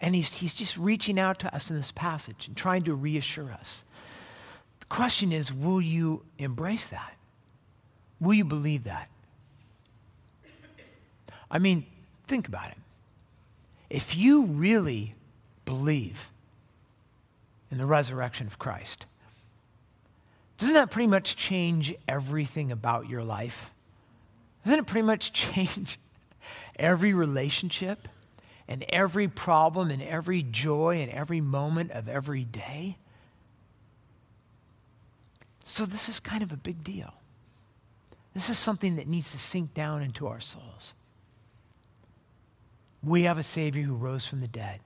[0.00, 3.52] And he's, he's just reaching out to us in this passage and trying to reassure
[3.52, 3.84] us.
[4.80, 7.14] The question is will you embrace that?
[8.20, 9.08] Will you believe that?
[11.50, 11.84] I mean,
[12.26, 12.76] think about it.
[13.88, 15.14] If you really
[15.64, 16.30] believe
[17.70, 19.06] in the resurrection of Christ,
[20.58, 23.72] doesn't that pretty much change everything about your life?
[24.64, 25.98] Doesn't it pretty much change
[26.76, 28.06] every relationship?
[28.70, 32.96] And every problem and every joy and every moment of every day.
[35.64, 37.12] So, this is kind of a big deal.
[38.32, 40.94] This is something that needs to sink down into our souls.
[43.02, 44.78] We have a Savior who rose from the dead,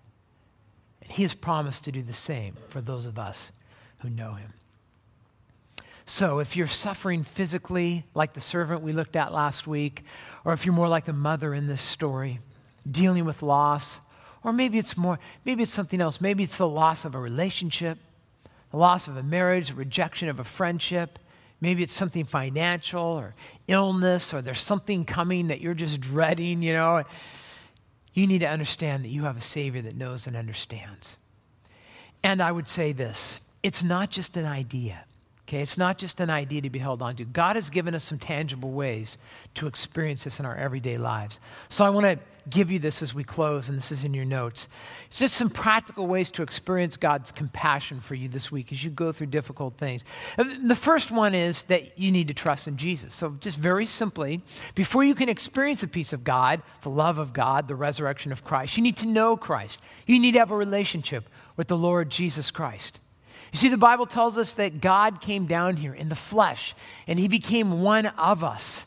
[1.02, 3.52] and He has promised to do the same for those of us
[3.98, 4.54] who know Him.
[6.06, 10.04] So, if you're suffering physically, like the servant we looked at last week,
[10.42, 12.40] or if you're more like the mother in this story,
[12.90, 14.00] dealing with loss,
[14.42, 16.20] or maybe it's more, maybe it's something else.
[16.20, 17.98] Maybe it's the loss of a relationship,
[18.70, 21.18] the loss of a marriage, rejection of a friendship.
[21.60, 23.34] Maybe it's something financial or
[23.68, 27.04] illness, or there's something coming that you're just dreading, you know.
[28.12, 31.16] You need to understand that you have a Savior that knows and understands.
[32.22, 35.04] And I would say this it's not just an idea.
[35.46, 37.24] Okay, it's not just an idea to be held on to.
[37.26, 39.18] God has given us some tangible ways
[39.54, 41.38] to experience this in our everyday lives.
[41.68, 44.24] So I want to give you this as we close, and this is in your
[44.24, 44.68] notes.
[45.08, 48.88] It's just some practical ways to experience God's compassion for you this week as you
[48.88, 50.02] go through difficult things.
[50.38, 53.12] The first one is that you need to trust in Jesus.
[53.12, 54.40] So, just very simply,
[54.74, 58.44] before you can experience the peace of God, the love of God, the resurrection of
[58.44, 59.78] Christ, you need to know Christ.
[60.06, 62.98] You need to have a relationship with the Lord Jesus Christ.
[63.54, 66.74] You see, the Bible tells us that God came down here in the flesh
[67.06, 68.84] and he became one of us.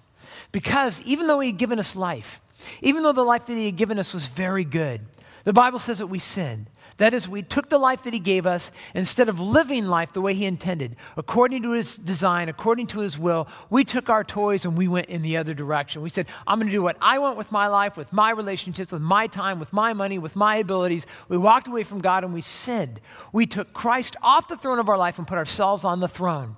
[0.52, 2.42] Because even though he had given us life,
[2.82, 5.00] even though the life that he had given us was very good,
[5.46, 6.66] the Bible says that we sinned.
[6.98, 10.22] That is, we took the life that He gave us, instead of living life the
[10.22, 14.66] way He intended, according to His design, according to His will, we took our toys
[14.66, 16.02] and we went in the other direction.
[16.02, 18.92] We said, I'm going to do what I want with my life, with my relationships,
[18.92, 21.06] with my time, with my money, with my abilities.
[21.30, 23.00] We walked away from God and we sinned.
[23.32, 26.58] We took Christ off the throne of our life and put ourselves on the throne.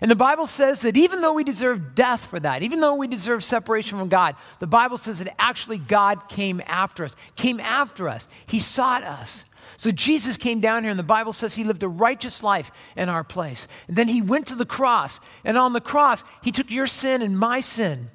[0.00, 3.08] And the Bible says that even though we deserve death for that, even though we
[3.08, 8.08] deserve separation from God, the Bible says that actually God came after us, came after
[8.08, 8.28] us.
[8.46, 9.44] He sought us.
[9.76, 13.08] So Jesus came down here, and the Bible says he lived a righteous life in
[13.08, 13.66] our place.
[13.88, 17.20] And then he went to the cross, and on the cross, he took your sin
[17.20, 18.08] and my sin,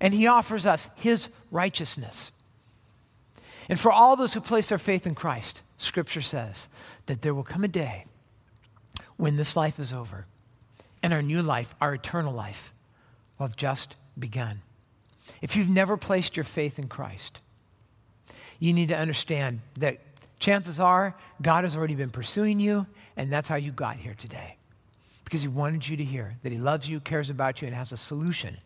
[0.00, 2.32] and he offers us his righteousness.
[3.68, 6.68] And for all those who place their faith in Christ, Scripture says
[7.06, 8.04] that there will come a day
[9.16, 10.26] when this life is over
[11.02, 12.72] and our new life, our eternal life,
[13.38, 14.62] will have just begun.
[15.40, 17.40] If you've never placed your faith in Christ,
[18.58, 19.98] you need to understand that
[20.38, 22.86] chances are God has already been pursuing you,
[23.16, 24.56] and that's how you got here today.
[25.24, 27.92] Because He wanted you to hear that He loves you, cares about you, and has
[27.92, 28.58] a solution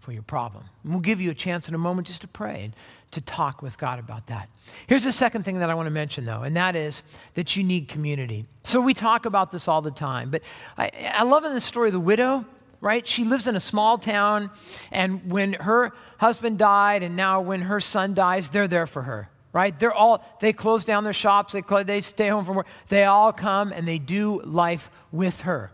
[0.00, 0.64] for your problem.
[0.82, 2.72] And we'll give you a chance in a moment just to pray and
[3.12, 4.48] to talk with God about that.
[4.86, 7.02] Here's the second thing that I want to mention, though, and that is
[7.34, 8.46] that you need community.
[8.64, 10.42] So we talk about this all the time, but
[10.78, 12.44] I, I love in the story of the widow
[12.80, 13.06] right?
[13.06, 14.50] She lives in a small town,
[14.90, 19.28] and when her husband died, and now when her son dies, they're there for her,
[19.52, 19.78] right?
[19.78, 22.66] They're all, they close down their shops, they, they stay home from work.
[22.88, 25.72] They all come and they do life with her.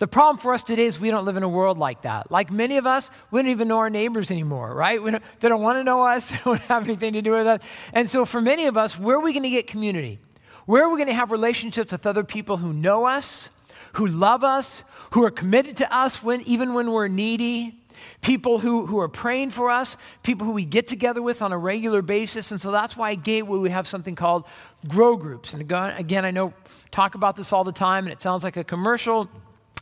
[0.00, 2.30] The problem for us today is we don't live in a world like that.
[2.30, 4.98] Like many of us, we don't even know our neighbors anymore, right?
[4.98, 7.62] Don't, they don't want to know us, they don't have anything to do with us.
[7.92, 10.18] And so for many of us, where are we going to get community?
[10.64, 13.50] Where are we going to have relationships with other people who know us,
[13.94, 17.76] who love us, who are committed to us when, even when we're needy?
[18.22, 21.58] people who, who are praying for us, people who we get together with on a
[21.58, 22.50] regular basis.
[22.50, 24.46] And so that's why at Gateway we have something called
[24.88, 25.52] grow groups.
[25.52, 26.54] And again, I know
[26.90, 29.28] talk about this all the time, and it sounds like a commercial.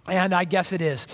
[0.09, 1.07] And I guess it is.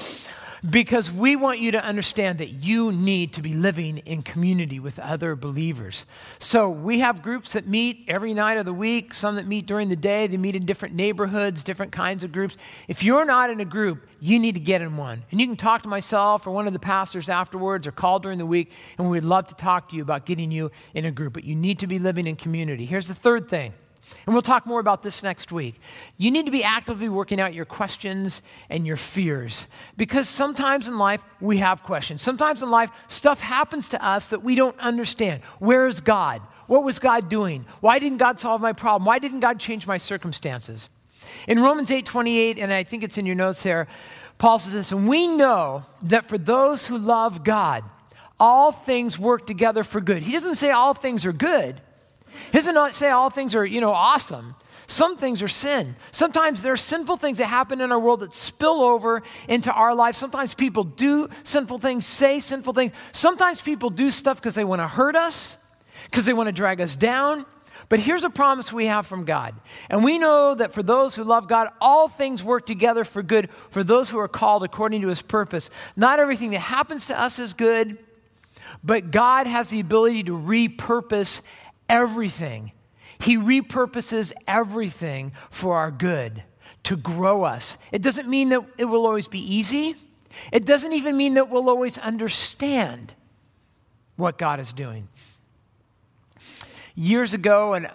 [0.68, 4.98] Because we want you to understand that you need to be living in community with
[4.98, 6.06] other believers.
[6.38, 9.90] So we have groups that meet every night of the week, some that meet during
[9.90, 10.26] the day.
[10.26, 12.56] They meet in different neighborhoods, different kinds of groups.
[12.88, 15.24] If you're not in a group, you need to get in one.
[15.30, 18.38] And you can talk to myself or one of the pastors afterwards or call during
[18.38, 21.34] the week, and we'd love to talk to you about getting you in a group.
[21.34, 22.86] But you need to be living in community.
[22.86, 23.74] Here's the third thing
[24.26, 25.76] and we'll talk more about this next week.
[26.16, 30.98] You need to be actively working out your questions and your fears because sometimes in
[30.98, 32.22] life we have questions.
[32.22, 35.42] Sometimes in life stuff happens to us that we don't understand.
[35.58, 36.40] Where is God?
[36.66, 37.66] What was God doing?
[37.80, 39.04] Why didn't God solve my problem?
[39.06, 40.88] Why didn't God change my circumstances?
[41.46, 43.88] In Romans 8 28, and I think it's in your notes there,
[44.38, 47.84] Paul says this, and we know that for those who love God,
[48.40, 50.22] all things work together for good.
[50.22, 51.80] He doesn't say all things are good.
[52.52, 54.54] He does not say all things are, you know, awesome.
[54.86, 55.96] Some things are sin.
[56.12, 59.94] Sometimes there are sinful things that happen in our world that spill over into our
[59.94, 60.14] life.
[60.14, 62.92] Sometimes people do sinful things, say sinful things.
[63.12, 65.56] Sometimes people do stuff because they want to hurt us,
[66.10, 67.46] because they want to drag us down.
[67.88, 69.54] But here's a promise we have from God.
[69.90, 73.50] And we know that for those who love God, all things work together for good
[73.70, 75.70] for those who are called according to his purpose.
[75.96, 77.98] Not everything that happens to us is good,
[78.82, 81.42] but God has the ability to repurpose
[81.88, 82.72] everything.
[83.18, 86.42] He repurposes everything for our good,
[86.84, 87.78] to grow us.
[87.92, 89.96] It doesn't mean that it will always be easy.
[90.52, 93.14] It doesn't even mean that we'll always understand
[94.16, 95.08] what God is doing.
[96.94, 97.90] Years ago, and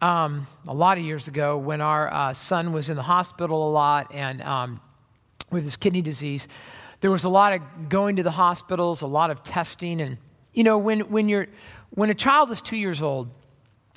[0.00, 3.72] um, a lot of years ago, when our uh, son was in the hospital a
[3.72, 4.80] lot and um,
[5.50, 6.48] with his kidney disease,
[7.00, 10.00] there was a lot of going to the hospitals, a lot of testing.
[10.00, 10.18] And,
[10.52, 11.46] you know, when, when you're
[11.94, 13.30] when a child is two years old,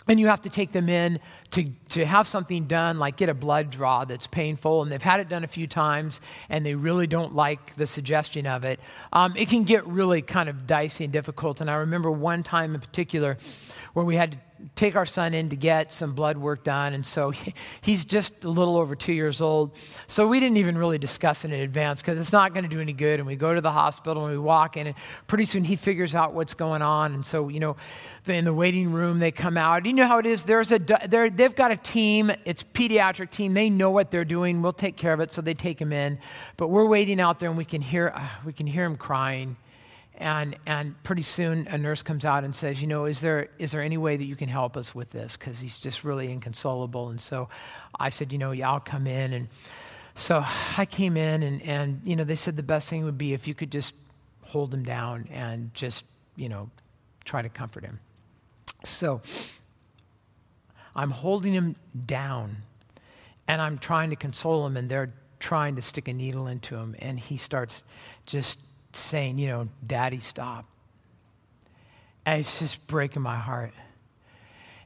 [0.08, 1.20] and you have to take them in
[1.52, 5.20] to, to have something done, like get a blood draw that's painful, and they've had
[5.20, 6.20] it done a few times,
[6.50, 8.80] and they really don't like the suggestion of it,
[9.14, 11.62] um, it can get really kind of dicey and difficult.
[11.62, 13.38] And I remember one time in particular
[13.94, 14.38] where we had to
[14.76, 16.94] take our son in to get some blood work done.
[16.94, 19.76] And so he, he's just a little over two years old.
[20.08, 22.82] So we didn't even really discuss it in advance because it's not going to do
[22.82, 23.20] any good.
[23.20, 24.96] And we go to the hospital and we walk in, and
[25.28, 27.14] pretty soon he figures out what's going on.
[27.14, 27.76] And so, you know,
[28.26, 29.86] in the waiting room, they come out.
[29.86, 30.44] You know how it is?
[30.44, 30.80] There's a,
[31.38, 32.32] they've got a team.
[32.46, 33.54] It's pediatric team.
[33.54, 34.62] They know what they're doing.
[34.62, 35.32] We'll take care of it.
[35.32, 36.20] So they take him in.
[36.58, 39.56] But we're waiting out there and we can hear, uh, we can hear him crying.
[40.20, 43.72] And, and pretty soon a nurse comes out and says, You know, is there, is
[43.72, 45.38] there any way that you can help us with this?
[45.38, 47.10] Because he's just really inconsolable.
[47.10, 47.50] And so
[48.00, 49.34] I said, You know, yeah, I'll come in.
[49.34, 49.48] And
[50.16, 50.44] so
[50.78, 53.48] I came in, and, and, you know, they said the best thing would be if
[53.48, 53.94] you could just
[54.42, 56.04] hold him down and just,
[56.36, 56.72] you know,
[57.24, 58.00] try to comfort him.
[58.84, 59.22] So
[60.98, 61.76] I'm holding him
[62.06, 62.58] down
[63.48, 66.96] and I'm trying to console him, and they're trying to stick a needle into him.
[67.00, 67.84] And he starts
[68.26, 68.60] just
[68.92, 70.66] saying, you know, Daddy, stop.
[72.26, 73.72] And it's just breaking my heart.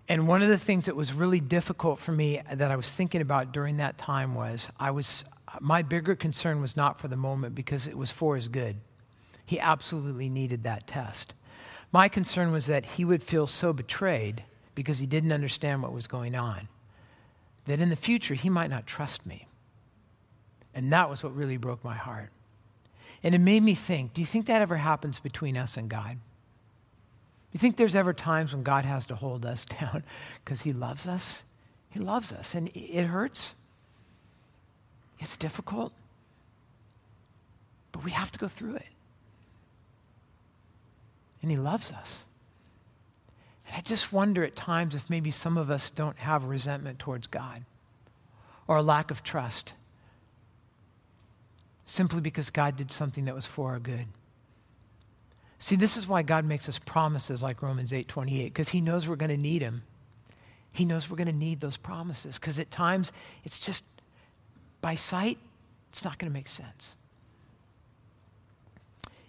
[0.08, 3.22] And one of the things that was really difficult for me that I was thinking
[3.22, 5.24] about during that time was I was
[5.60, 8.76] my bigger concern was not for the moment because it was for his good.
[9.46, 11.34] He absolutely needed that test.
[11.92, 14.44] My concern was that he would feel so betrayed
[14.76, 16.68] because he didn't understand what was going on
[17.66, 19.48] that in the future he might not trust me.
[20.74, 22.30] And that was what really broke my heart.
[23.24, 26.14] And it made me think do you think that ever happens between us and God?
[26.14, 30.04] Do You think there's ever times when God has to hold us down
[30.44, 31.44] because he loves us?
[31.92, 33.54] He loves us, and it hurts.
[35.20, 35.92] It's difficult.
[37.92, 38.88] But we have to go through it.
[41.42, 42.24] and He loves us.
[43.72, 47.26] And I just wonder at times if maybe some of us don't have resentment towards
[47.26, 47.64] God
[48.68, 49.72] or a lack of trust
[51.86, 54.08] simply because God did something that was for our good.
[55.58, 59.16] See, this is why God makes us promises like Romans 8:28 because he knows we're
[59.16, 59.84] going to need him.
[60.74, 63.14] He knows we're going to need those promises because at times
[63.46, 63.84] it's just
[64.82, 65.38] by sight
[65.90, 66.98] it's not going to make sense.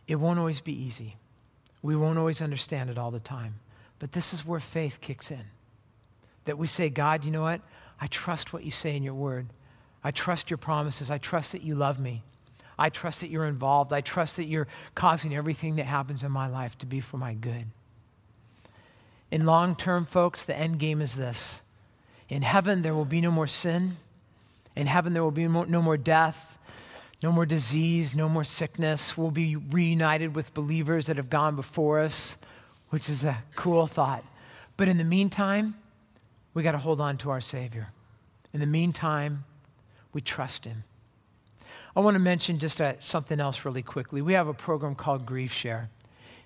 [0.09, 1.17] It won't always be easy.
[1.81, 3.55] We won't always understand it all the time.
[4.03, 5.45] But this is where faith kicks in.
[6.47, 7.61] That we say, God, you know what?
[8.01, 9.47] I trust what you say in your word.
[10.03, 11.09] I trust your promises.
[11.09, 12.25] I trust that you love me.
[12.77, 13.93] I trust that you're involved.
[13.93, 17.33] I trust that you're causing everything that happens in my life to be for my
[17.33, 17.67] good.
[19.31, 21.63] In long term, folks, the end game is this
[22.29, 23.99] In heaven, there will be no more sin.
[24.75, 26.59] In heaven, there will be no more death,
[27.23, 29.17] no more disease, no more sickness.
[29.17, 32.37] We'll be reunited with believers that have gone before us,
[32.93, 34.23] which is a cool thought.
[34.77, 35.77] But in the meantime,
[36.53, 37.89] we got to hold on to our Savior.
[38.53, 39.45] In the meantime,
[40.13, 40.85] we trust Him.
[41.97, 44.21] I want to mention just a, something else really quickly.
[44.21, 45.89] We have a program called Grief Share.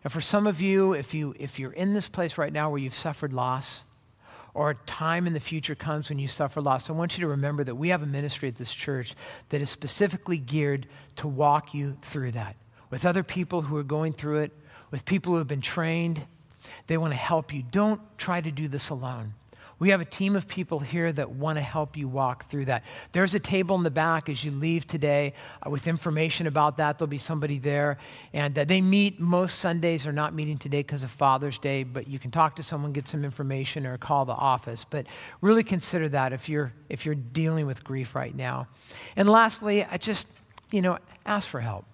[0.04, 2.78] And for some of you, if, you, if you're in this place right now where
[2.78, 3.82] you've suffered loss,
[4.54, 7.28] or a time in the future comes when you suffer loss, I want you to
[7.28, 9.16] remember that we have a ministry at this church
[9.48, 10.86] that is specifically geared
[11.16, 12.54] to walk you through that
[12.88, 14.52] with other people who are going through it,
[14.92, 16.22] with people who have been trained.
[16.86, 17.62] They want to help you.
[17.62, 19.34] Don't try to do this alone.
[19.78, 22.82] We have a team of people here that want to help you walk through that.
[23.12, 26.96] There's a table in the back as you leave today uh, with information about that.
[26.96, 27.98] There'll be somebody there.
[28.32, 30.04] And uh, they meet most Sundays.
[30.04, 33.06] They're not meeting today because of Father's Day, but you can talk to someone, get
[33.06, 34.86] some information, or call the office.
[34.88, 35.06] But
[35.42, 38.68] really consider that if you're, if you're dealing with grief right now.
[39.14, 40.26] And lastly, I just,
[40.72, 41.84] you know, ask for help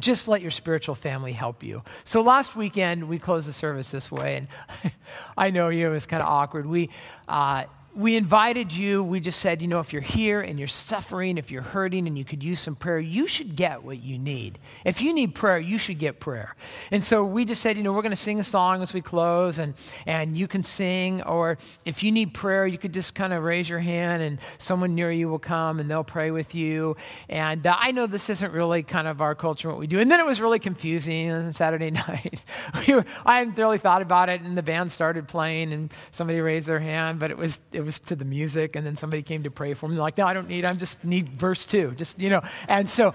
[0.00, 1.82] just let your spiritual family help you.
[2.04, 4.92] So last weekend, we closed the service this way, and
[5.36, 6.66] I know you, it was kind of awkward.
[6.66, 6.90] We,
[7.26, 7.64] uh,
[7.96, 9.02] we invited you.
[9.02, 12.18] We just said, you know, if you're here and you're suffering, if you're hurting and
[12.18, 14.58] you could use some prayer, you should get what you need.
[14.84, 16.54] If you need prayer, you should get prayer.
[16.90, 19.00] And so we just said, you know, we're going to sing a song as we
[19.00, 19.74] close, and,
[20.06, 21.22] and you can sing.
[21.22, 24.94] Or if you need prayer, you could just kind of raise your hand, and someone
[24.94, 26.96] near you will come and they'll pray with you.
[27.28, 29.98] And uh, I know this isn't really kind of our culture, what we do.
[29.98, 32.42] And then it was really confusing on Saturday night.
[32.74, 36.80] I hadn't really thought about it, and the band started playing, and somebody raised their
[36.80, 39.72] hand, but it was, it was to the music, and then somebody came to pray
[39.72, 39.94] for me.
[39.94, 41.92] They're like, no, I don't need, I just need verse two.
[41.92, 42.42] Just, you know.
[42.68, 43.14] And so,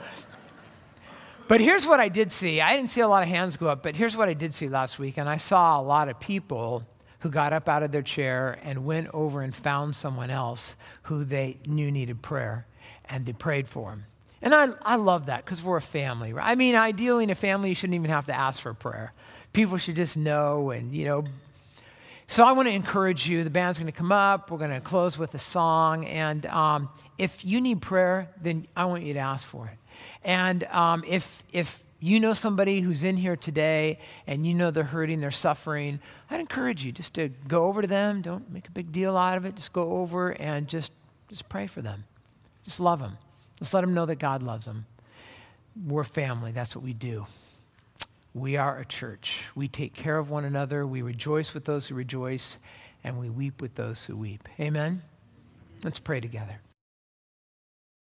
[1.49, 2.61] but here's what I did see.
[2.61, 4.69] I didn't see a lot of hands go up, but here's what I did see
[4.69, 5.17] last week.
[5.17, 6.83] And I saw a lot of people
[7.19, 11.25] who got up out of their chair and went over and found someone else who
[11.25, 12.65] they knew needed prayer,
[13.09, 14.05] and they prayed for them.
[14.41, 16.33] And I, I love that because we're a family.
[16.33, 16.49] Right?
[16.49, 19.13] I mean, ideally, in a family, you shouldn't even have to ask for prayer.
[19.51, 21.23] People should just know and, you know,
[22.27, 23.43] so I want to encourage you.
[23.43, 24.49] The band's going to come up.
[24.49, 26.05] We're going to close with a song.
[26.05, 29.77] And um, if you need prayer, then I want you to ask for it.
[30.23, 34.83] And um, if, if you know somebody who's in here today and you know they're
[34.83, 35.99] hurting, they're suffering,
[36.29, 38.21] I'd encourage you just to go over to them.
[38.21, 39.55] Don't make a big deal out of it.
[39.55, 40.91] Just go over and just,
[41.29, 42.05] just pray for them.
[42.63, 43.17] Just love them.
[43.59, 44.85] Just let them know that God loves them.
[45.85, 46.51] We're family.
[46.51, 47.25] That's what we do.
[48.33, 49.43] We are a church.
[49.55, 50.87] We take care of one another.
[50.87, 52.57] We rejoice with those who rejoice,
[53.03, 54.49] and we weep with those who weep.
[54.59, 55.03] Amen?
[55.83, 56.59] Let's pray together.